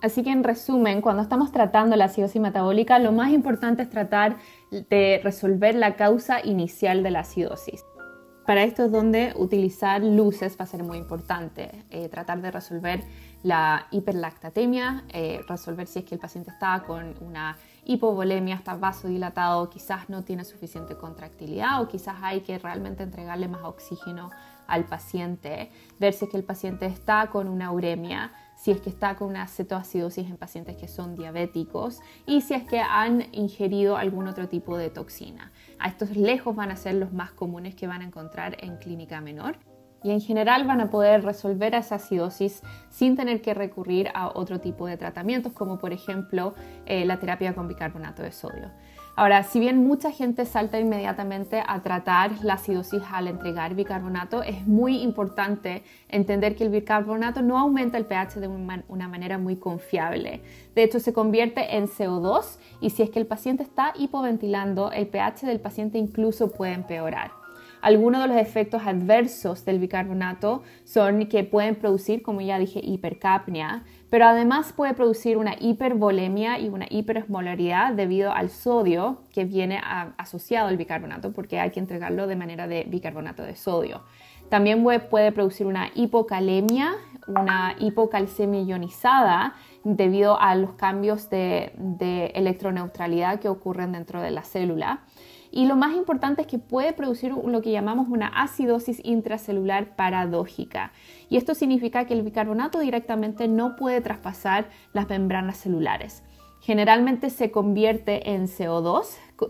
Así 0.00 0.22
que 0.22 0.30
en 0.30 0.44
resumen, 0.44 1.00
cuando 1.00 1.22
estamos 1.22 1.50
tratando 1.50 1.96
la 1.96 2.04
acidosis 2.04 2.40
metabólica, 2.40 3.00
lo 3.00 3.10
más 3.10 3.32
importante 3.32 3.82
es 3.82 3.90
tratar 3.90 4.36
de 4.70 5.20
resolver 5.22 5.74
la 5.74 5.96
causa 5.96 6.44
inicial 6.44 7.02
de 7.02 7.10
la 7.10 7.20
acidosis. 7.20 7.84
Para 8.48 8.62
esto 8.62 8.84
es 8.84 8.90
donde 8.90 9.34
utilizar 9.36 10.02
luces 10.02 10.56
va 10.58 10.64
a 10.64 10.66
ser 10.66 10.82
muy 10.82 10.96
importante. 10.96 11.84
Eh, 11.90 12.08
tratar 12.08 12.40
de 12.40 12.50
resolver 12.50 13.04
la 13.42 13.86
hiperlactatemia, 13.90 15.04
eh, 15.10 15.42
resolver 15.46 15.86
si 15.86 15.98
es 15.98 16.04
que 16.06 16.14
el 16.14 16.20
paciente 16.20 16.50
está 16.50 16.82
con 16.86 17.14
una 17.20 17.58
hipovolemia, 17.84 18.54
está 18.54 18.74
vasodilatado, 18.74 19.68
quizás 19.68 20.08
no 20.08 20.24
tiene 20.24 20.44
suficiente 20.46 20.96
contractilidad 20.96 21.82
o 21.82 21.88
quizás 21.88 22.16
hay 22.22 22.40
que 22.40 22.58
realmente 22.58 23.02
entregarle 23.02 23.48
más 23.48 23.64
oxígeno 23.64 24.30
al 24.66 24.84
paciente, 24.84 25.70
ver 25.98 26.14
si 26.14 26.24
es 26.24 26.30
que 26.30 26.38
el 26.38 26.44
paciente 26.44 26.86
está 26.86 27.26
con 27.26 27.48
una 27.48 27.70
uremia, 27.70 28.32
si 28.58 28.72
es 28.72 28.80
que 28.80 28.90
está 28.90 29.14
con 29.14 29.28
una 29.28 29.46
cetoacidosis 29.46 30.28
en 30.28 30.36
pacientes 30.36 30.76
que 30.76 30.88
son 30.88 31.14
diabéticos 31.14 32.00
y 32.26 32.40
si 32.40 32.54
es 32.54 32.64
que 32.64 32.80
han 32.80 33.26
ingerido 33.32 33.96
algún 33.96 34.26
otro 34.26 34.48
tipo 34.48 34.76
de 34.76 34.90
toxina. 34.90 35.52
A 35.78 35.88
estos 35.88 36.16
lejos 36.16 36.54
van 36.56 36.72
a 36.72 36.76
ser 36.76 36.96
los 36.96 37.12
más 37.12 37.30
comunes 37.30 37.76
que 37.76 37.86
van 37.86 38.02
a 38.02 38.04
encontrar 38.04 38.56
en 38.60 38.76
clínica 38.76 39.20
menor 39.20 39.56
y 40.02 40.10
en 40.10 40.20
general 40.20 40.66
van 40.66 40.80
a 40.80 40.90
poder 40.90 41.24
resolver 41.24 41.74
esa 41.74 41.96
acidosis 41.96 42.62
sin 42.90 43.16
tener 43.16 43.40
que 43.42 43.54
recurrir 43.54 44.08
a 44.14 44.28
otro 44.28 44.60
tipo 44.60 44.86
de 44.86 44.96
tratamientos 44.96 45.52
como 45.52 45.78
por 45.78 45.92
ejemplo 45.92 46.54
eh, 46.86 47.04
la 47.04 47.18
terapia 47.18 47.54
con 47.54 47.68
bicarbonato 47.68 48.22
de 48.22 48.32
sodio. 48.32 48.70
Ahora, 49.18 49.42
si 49.42 49.58
bien 49.58 49.84
mucha 49.84 50.12
gente 50.12 50.46
salta 50.46 50.78
inmediatamente 50.78 51.60
a 51.66 51.82
tratar 51.82 52.30
la 52.44 52.54
acidosis 52.54 53.02
al 53.10 53.26
entregar 53.26 53.74
bicarbonato, 53.74 54.44
es 54.44 54.64
muy 54.64 55.02
importante 55.02 55.82
entender 56.08 56.54
que 56.54 56.62
el 56.62 56.70
bicarbonato 56.70 57.42
no 57.42 57.58
aumenta 57.58 57.98
el 57.98 58.04
pH 58.04 58.38
de 58.38 58.46
una 58.46 59.08
manera 59.08 59.36
muy 59.36 59.56
confiable. 59.56 60.40
De 60.76 60.84
hecho, 60.84 61.00
se 61.00 61.12
convierte 61.12 61.76
en 61.76 61.88
CO2 61.88 62.60
y 62.80 62.90
si 62.90 63.02
es 63.02 63.10
que 63.10 63.18
el 63.18 63.26
paciente 63.26 63.64
está 63.64 63.92
hipoventilando, 63.98 64.92
el 64.92 65.08
pH 65.08 65.48
del 65.48 65.58
paciente 65.58 65.98
incluso 65.98 66.52
puede 66.52 66.74
empeorar. 66.74 67.32
Algunos 67.80 68.22
de 68.22 68.28
los 68.28 68.36
efectos 68.36 68.82
adversos 68.84 69.64
del 69.64 69.78
bicarbonato 69.78 70.62
son 70.84 71.26
que 71.26 71.44
pueden 71.44 71.76
producir, 71.76 72.22
como 72.22 72.40
ya 72.40 72.58
dije, 72.58 72.80
hipercapnia, 72.82 73.84
pero 74.10 74.26
además 74.26 74.72
puede 74.72 74.94
producir 74.94 75.36
una 75.36 75.54
hipervolemia 75.58 76.58
y 76.58 76.68
una 76.68 76.86
hiperosmolaridad 76.88 77.92
debido 77.92 78.32
al 78.32 78.50
sodio 78.50 79.22
que 79.32 79.44
viene 79.44 79.80
asociado 80.16 80.68
al 80.68 80.76
bicarbonato, 80.76 81.32
porque 81.32 81.60
hay 81.60 81.70
que 81.70 81.80
entregarlo 81.80 82.26
de 82.26 82.36
manera 82.36 82.66
de 82.66 82.84
bicarbonato 82.88 83.42
de 83.42 83.54
sodio. 83.54 84.02
También 84.48 84.82
puede 85.10 85.30
producir 85.32 85.66
una 85.66 85.90
hipocalemia, 85.94 86.94
una 87.26 87.76
hipocalcemia 87.78 88.62
ionizada 88.62 89.54
debido 89.84 90.40
a 90.40 90.54
los 90.54 90.72
cambios 90.72 91.28
de, 91.28 91.72
de 91.76 92.26
electroneutralidad 92.34 93.40
que 93.40 93.48
ocurren 93.48 93.92
dentro 93.92 94.22
de 94.22 94.30
la 94.30 94.42
célula. 94.42 95.00
Y 95.50 95.66
lo 95.66 95.76
más 95.76 95.94
importante 95.94 96.42
es 96.42 96.46
que 96.46 96.58
puede 96.58 96.92
producir 96.92 97.32
lo 97.32 97.62
que 97.62 97.70
llamamos 97.70 98.08
una 98.08 98.28
acidosis 98.28 99.00
intracelular 99.04 99.96
paradójica. 99.96 100.92
Y 101.28 101.36
esto 101.36 101.54
significa 101.54 102.06
que 102.06 102.14
el 102.14 102.22
bicarbonato 102.22 102.80
directamente 102.80 103.48
no 103.48 103.76
puede 103.76 104.00
traspasar 104.00 104.68
las 104.92 105.08
membranas 105.08 105.56
celulares. 105.58 106.22
Generalmente 106.60 107.30
se 107.30 107.50
convierte 107.50 108.30
en 108.30 108.46
CO2 108.46 109.06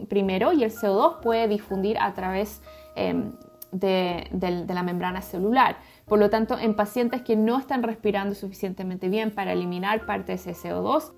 primero 0.09 0.53
y 0.53 0.63
el 0.63 0.71
CO2 0.71 1.21
puede 1.21 1.49
difundir 1.49 1.99
a 1.99 2.13
través 2.13 2.63
em, 2.95 3.33
de, 3.73 4.29
de 4.31 4.75
la 4.75 4.83
membrana 4.83 5.23
celular. 5.23 5.79
Por 6.07 6.19
lo 6.19 6.31
tanto, 6.31 6.59
en 6.59 6.75
pacientes 6.75 7.23
que 7.23 7.37
no 7.37 7.59
están 7.59 7.83
respirando 7.83 8.35
suficientemente 8.35 9.09
bien 9.09 9.31
para 9.31 9.53
eliminar 9.53 10.07
parte 10.07 10.33
de 10.33 10.37
ese 10.37 10.53
CO2, 10.53 11.13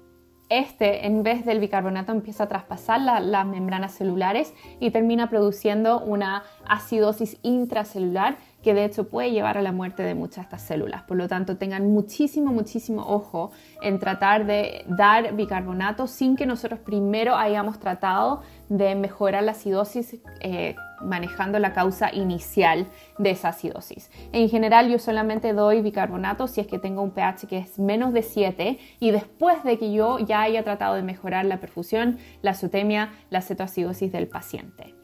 este, 0.50 1.06
en 1.06 1.22
vez 1.22 1.46
del 1.46 1.60
bicarbonato, 1.60 2.12
empieza 2.12 2.44
a 2.44 2.48
traspasar 2.48 3.00
las 3.00 3.46
membranas 3.46 3.94
celulares 3.94 4.52
y 4.80 4.90
termina 4.90 5.30
produciendo 5.30 6.00
una 6.00 6.42
acidosis 6.66 7.38
intracelular 7.42 8.36
que 8.62 8.74
de 8.74 8.84
hecho 8.84 9.08
puede 9.08 9.30
llevar 9.30 9.58
a 9.58 9.62
la 9.62 9.72
muerte 9.72 10.02
de 10.02 10.14
muchas 10.14 10.36
de 10.36 10.42
estas 10.42 10.62
células. 10.62 11.02
Por 11.02 11.16
lo 11.16 11.28
tanto, 11.28 11.56
tengan 11.56 11.90
muchísimo, 11.90 12.52
muchísimo 12.52 13.02
ojo 13.06 13.50
en 13.82 13.98
tratar 13.98 14.46
de 14.46 14.84
dar 14.86 15.34
bicarbonato 15.34 16.06
sin 16.06 16.36
que 16.36 16.46
nosotros 16.46 16.80
primero 16.80 17.36
hayamos 17.36 17.78
tratado 17.78 18.42
de 18.68 18.94
mejorar 18.94 19.42
la 19.42 19.52
acidosis 19.52 20.18
eh, 20.40 20.76
manejando 21.02 21.58
la 21.58 21.72
causa 21.72 22.14
inicial 22.14 22.86
de 23.18 23.30
esa 23.30 23.48
acidosis. 23.48 24.10
En 24.32 24.48
general 24.48 24.88
yo 24.88 24.98
solamente 24.98 25.52
doy 25.52 25.80
bicarbonato 25.80 26.46
si 26.46 26.60
es 26.60 26.66
que 26.66 26.78
tengo 26.78 27.02
un 27.02 27.10
pH 27.10 27.46
que 27.48 27.58
es 27.58 27.78
menos 27.78 28.12
de 28.12 28.22
7 28.22 28.78
y 29.00 29.10
después 29.10 29.64
de 29.64 29.78
que 29.78 29.92
yo 29.92 30.18
ya 30.18 30.42
haya 30.42 30.62
tratado 30.62 30.94
de 30.94 31.02
mejorar 31.02 31.46
la 31.46 31.58
perfusión, 31.60 32.18
la 32.42 32.52
azotemia, 32.52 33.10
la 33.30 33.40
cetoacidosis 33.40 34.12
del 34.12 34.28
paciente. 34.28 34.99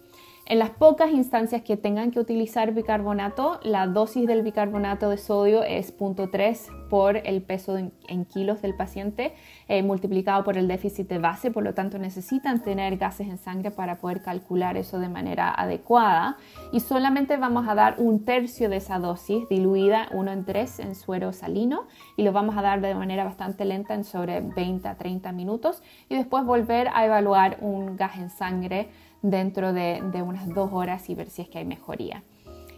En 0.48 0.60
las 0.60 0.70
pocas 0.70 1.10
instancias 1.10 1.62
que 1.62 1.76
tengan 1.76 2.12
que 2.12 2.20
utilizar 2.20 2.72
bicarbonato, 2.72 3.58
la 3.64 3.88
dosis 3.88 4.28
del 4.28 4.42
bicarbonato 4.42 5.10
de 5.10 5.18
sodio 5.18 5.64
es 5.64 5.96
0.3 5.98 6.85
por 6.88 7.16
el 7.16 7.42
peso 7.42 7.76
en, 7.76 8.24
kilos 8.26 8.62
del 8.62 8.74
paciente 8.74 9.34
eh, 9.68 9.82
multiplicado 9.82 10.44
por 10.44 10.56
el 10.56 10.68
déficit 10.68 11.08
de 11.08 11.18
base, 11.18 11.50
por 11.50 11.62
lo 11.62 11.74
tanto 11.74 11.98
necesitan 11.98 12.62
tener 12.62 12.96
gases 12.96 13.28
en 13.28 13.38
sangre 13.38 13.70
para 13.70 13.96
poder 13.96 14.22
calcular 14.22 14.76
eso 14.76 14.98
de 14.98 15.08
manera 15.08 15.52
adecuada 15.52 16.36
y 16.72 16.80
solamente 16.80 17.36
vamos 17.36 17.68
a 17.68 17.74
dar 17.74 17.96
un 17.98 18.24
tercio 18.24 18.68
de 18.68 18.76
esa 18.76 18.98
dosis 18.98 19.48
diluida 19.48 20.08
1 20.12 20.32
en 20.32 20.44
3 20.44 20.80
en 20.80 20.94
suero 20.94 21.32
salino 21.32 21.86
y 22.16 22.22
lo 22.22 22.32
vamos 22.32 22.56
a 22.56 22.62
dar 22.62 22.80
de 22.80 22.94
manera 22.94 23.24
bastante 23.24 23.64
lenta 23.64 23.94
en 23.94 24.04
sobre 24.04 24.40
20 24.40 24.88
a 24.88 24.96
30 24.96 25.32
minutos 25.32 25.82
y 26.08 26.16
después 26.16 26.44
volver 26.44 26.88
a 26.92 27.04
evaluar 27.04 27.58
un 27.60 27.96
gas 27.96 28.16
en 28.16 28.30
sangre 28.30 28.88
dentro 29.22 29.72
de, 29.72 30.02
unas 30.22 30.48
dos 30.54 30.72
horas 30.72 31.08
y 31.10 31.14
ver 31.14 31.28
si 31.30 31.42
es 31.42 31.48
que 31.48 31.58
hay 31.58 31.64
mejoría. 31.64 32.22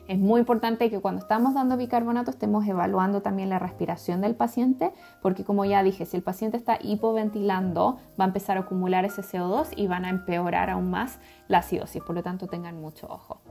Es 0.08 0.18
muy 0.18 0.40
importante 0.40 0.88
que 0.88 1.00
cuando 1.00 1.20
estamos 1.20 1.52
dando 1.52 1.76
bicarbonato 1.76 2.30
estemos 2.30 2.66
evaluando 2.66 3.20
también 3.20 3.50
la 3.50 3.58
respiración 3.58 4.22
del 4.22 4.34
paciente, 4.34 4.94
porque 5.20 5.44
como 5.44 5.66
ya 5.66 5.82
dije, 5.82 6.06
si 6.06 6.16
el 6.16 6.22
paciente 6.22 6.56
está 6.56 6.78
hipoventilando, 6.80 7.98
va 8.18 8.24
a 8.24 8.28
empezar 8.28 8.56
a 8.56 8.60
acumular 8.60 9.04
ese 9.04 9.20
CO2 9.20 9.68
y 9.76 9.86
van 9.86 10.06
a 10.06 10.08
empeorar 10.08 10.70
aún 10.70 10.88
más 10.88 11.20
la 11.46 11.58
acidosis, 11.58 12.02
por 12.02 12.14
lo 12.14 12.22
tanto 12.22 12.46
tengan 12.46 12.80
mucho 12.80 13.06
ojo. 13.06 13.42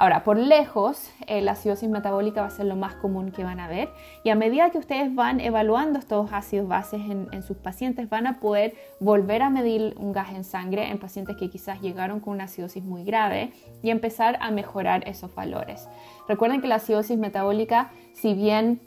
Ahora, 0.00 0.22
por 0.22 0.36
lejos, 0.36 1.10
eh, 1.26 1.40
la 1.40 1.52
acidosis 1.52 1.88
metabólica 1.88 2.42
va 2.42 2.46
a 2.46 2.50
ser 2.50 2.66
lo 2.66 2.76
más 2.76 2.94
común 2.94 3.32
que 3.32 3.42
van 3.42 3.58
a 3.58 3.66
ver 3.66 3.88
y 4.22 4.30
a 4.30 4.36
medida 4.36 4.70
que 4.70 4.78
ustedes 4.78 5.12
van 5.12 5.40
evaluando 5.40 5.98
estos 5.98 6.32
ácidos 6.32 6.68
bases 6.68 7.00
en, 7.10 7.42
sus 7.42 7.56
pacientes, 7.56 8.08
van 8.08 8.28
a 8.28 8.38
poder 8.38 8.76
volver 9.00 9.42
a 9.42 9.50
medir 9.50 9.96
un 9.98 10.12
gas 10.12 10.30
en 10.34 10.44
sangre 10.44 10.88
en 10.88 10.98
pacientes 10.98 11.36
que 11.36 11.50
quizás 11.50 11.80
llegaron 11.80 12.20
con 12.20 12.34
una 12.34 12.44
acidosis 12.44 12.84
muy 12.84 13.02
grave 13.02 13.52
y 13.82 13.90
empezar 13.90 14.38
a 14.40 14.52
mejorar 14.52 15.02
esos 15.08 15.34
valores. 15.34 15.88
Recuerden 16.28 16.60
que 16.60 16.68
la 16.68 16.76
acidosis 16.76 17.18
metabólica, 17.18 17.90
si 18.14 18.34
bien 18.34 18.80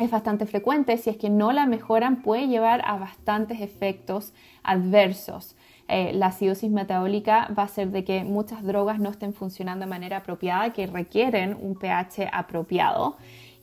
es 0.00 0.10
bastante 0.10 0.46
frecuente, 0.46 0.96
si 0.98 1.10
es 1.10 1.16
que 1.16 1.30
no 1.30 1.52
la 1.52 1.66
mejoran, 1.66 2.22
puede 2.22 2.48
llevar 2.48 2.82
a 2.84 2.98
bastantes 2.98 3.60
efectos 3.60 4.34
adversos. 4.64 5.54
Eh, 5.88 6.12
la 6.14 6.26
acidosis 6.26 6.70
metabólica 6.70 7.48
va 7.56 7.64
a 7.64 7.68
ser 7.68 7.90
de 7.90 8.04
que 8.04 8.24
muchas 8.24 8.62
drogas 8.62 8.98
no 8.98 9.10
estén 9.10 9.34
funcionando 9.34 9.84
de 9.84 9.90
manera 9.90 10.18
apropiada, 10.18 10.72
que 10.72 10.86
requieren 10.86 11.56
un 11.60 11.74
pH 11.74 12.28
apropiado. 12.32 13.16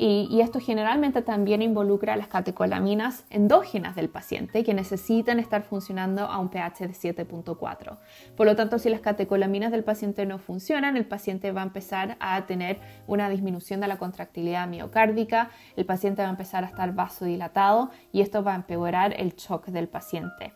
Y, 0.04 0.42
esto 0.42 0.60
generalmente 0.60 1.22
también 1.22 1.62
involucra 1.62 2.16
las 2.16 2.28
catecolaminas 2.28 3.24
endógenas 3.30 3.96
del 3.96 4.10
paciente 4.10 4.64
que 4.64 4.74
necesitan 4.74 5.38
estar 5.38 5.62
funcionando 5.62 6.26
a 6.26 6.40
un 6.40 6.50
pH 6.50 6.88
de 6.88 6.94
7.4. 6.96 8.00
Por 8.36 8.48
lo 8.48 8.56
tanto, 8.56 8.80
si 8.80 8.90
las 8.90 9.02
catecolaminas 9.02 9.72
del 9.72 9.84
paciente 9.84 10.26
no 10.26 10.40
funcionan, 10.40 10.98
el 10.98 11.06
paciente 11.06 11.52
va 11.52 11.62
a 11.62 11.66
empezar 11.66 12.18
a 12.20 12.48
tener 12.48 12.80
una 13.06 13.30
disminución 13.30 13.80
de 13.80 13.88
la 13.88 14.00
contractilidad 14.00 14.68
miocárdica, 14.68 15.52
el 15.76 15.86
paciente 15.86 16.24
va 16.24 16.30
a 16.30 16.32
empezar 16.32 16.64
a 16.64 16.68
estar 16.68 16.96
vasodilatado 16.96 17.92
y 18.12 18.22
esto 18.22 18.44
va 18.44 18.54
a 18.54 18.56
empeorar 18.56 19.14
el 19.20 19.36
shock 19.36 19.68
del 19.68 19.88
paciente 19.88 20.54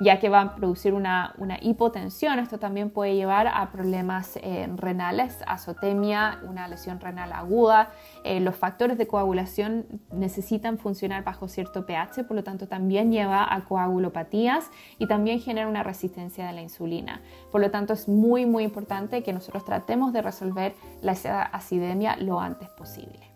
ya 0.00 0.20
que 0.20 0.28
va 0.28 0.40
a 0.40 0.56
producir 0.56 0.94
una, 0.94 1.34
hipotensión. 1.60 2.38
Esto 2.38 2.58
también 2.58 2.90
puede 2.90 3.14
llevar 3.14 3.46
a 3.46 3.70
problemas 3.70 4.38
eh, 4.42 4.68
renales, 4.76 5.38
azotemia, 5.46 6.40
una 6.48 6.68
lesión 6.68 7.00
renal 7.00 7.32
aguda. 7.32 7.90
Eh, 8.24 8.40
los 8.40 8.56
factores 8.56 8.98
de 8.98 9.06
coagulación 9.06 9.86
necesitan 10.12 10.78
funcionar 10.78 11.24
bajo 11.24 11.48
cierto 11.48 11.86
pH, 11.86 12.24
por 12.24 12.36
lo 12.36 12.44
tanto 12.44 12.68
también 12.68 13.12
lleva 13.12 13.52
a 13.52 13.64
coagulopatías 13.64 14.70
y 14.98 15.06
también 15.06 15.40
genera 15.40 15.68
una 15.68 15.82
resistencia 15.82 16.46
de 16.46 16.52
la 16.52 16.62
insulina. 16.62 17.20
Por 17.50 17.60
lo 17.60 17.70
tanto 17.70 17.92
es 17.92 18.08
muy 18.08 18.46
muy 18.46 18.64
importante 18.64 19.22
que 19.22 19.32
nosotros 19.32 19.64
tratemos 19.64 20.12
de 20.12 20.22
resolver 20.22 20.74
la 21.00 21.12
acidemia 21.12 22.16
lo 22.16 22.40
antes 22.40 22.68
posible. 22.70 23.31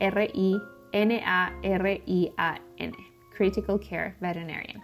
Critical 3.35 3.79
Care 3.79 4.15
Veterinarian. 4.19 4.81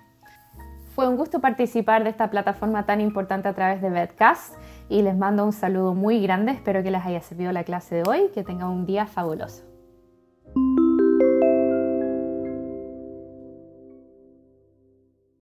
Fue 0.96 1.08
un 1.08 1.16
gusto 1.16 1.40
participar 1.40 2.04
de 2.04 2.10
esta 2.10 2.30
plataforma 2.30 2.86
tan 2.86 3.00
importante 3.00 3.48
a 3.48 3.54
través 3.54 3.82
de 3.82 3.90
VetCast 3.90 4.56
y 4.90 5.02
les 5.02 5.16
mando 5.16 5.46
un 5.46 5.54
saludo 5.54 5.94
muy 5.94 6.22
grande. 6.22 6.52
Espero 6.52 6.84
que 6.84 6.92
les 6.92 7.06
haya 7.06 7.22
servido 7.22 7.52
la 7.54 7.64
clase 7.64 7.96
de 7.96 8.04
hoy. 8.04 8.30
Que 8.34 8.44
tengan 8.44 8.70
un 8.70 8.86
día 8.86 9.06
fabuloso. 9.06 9.69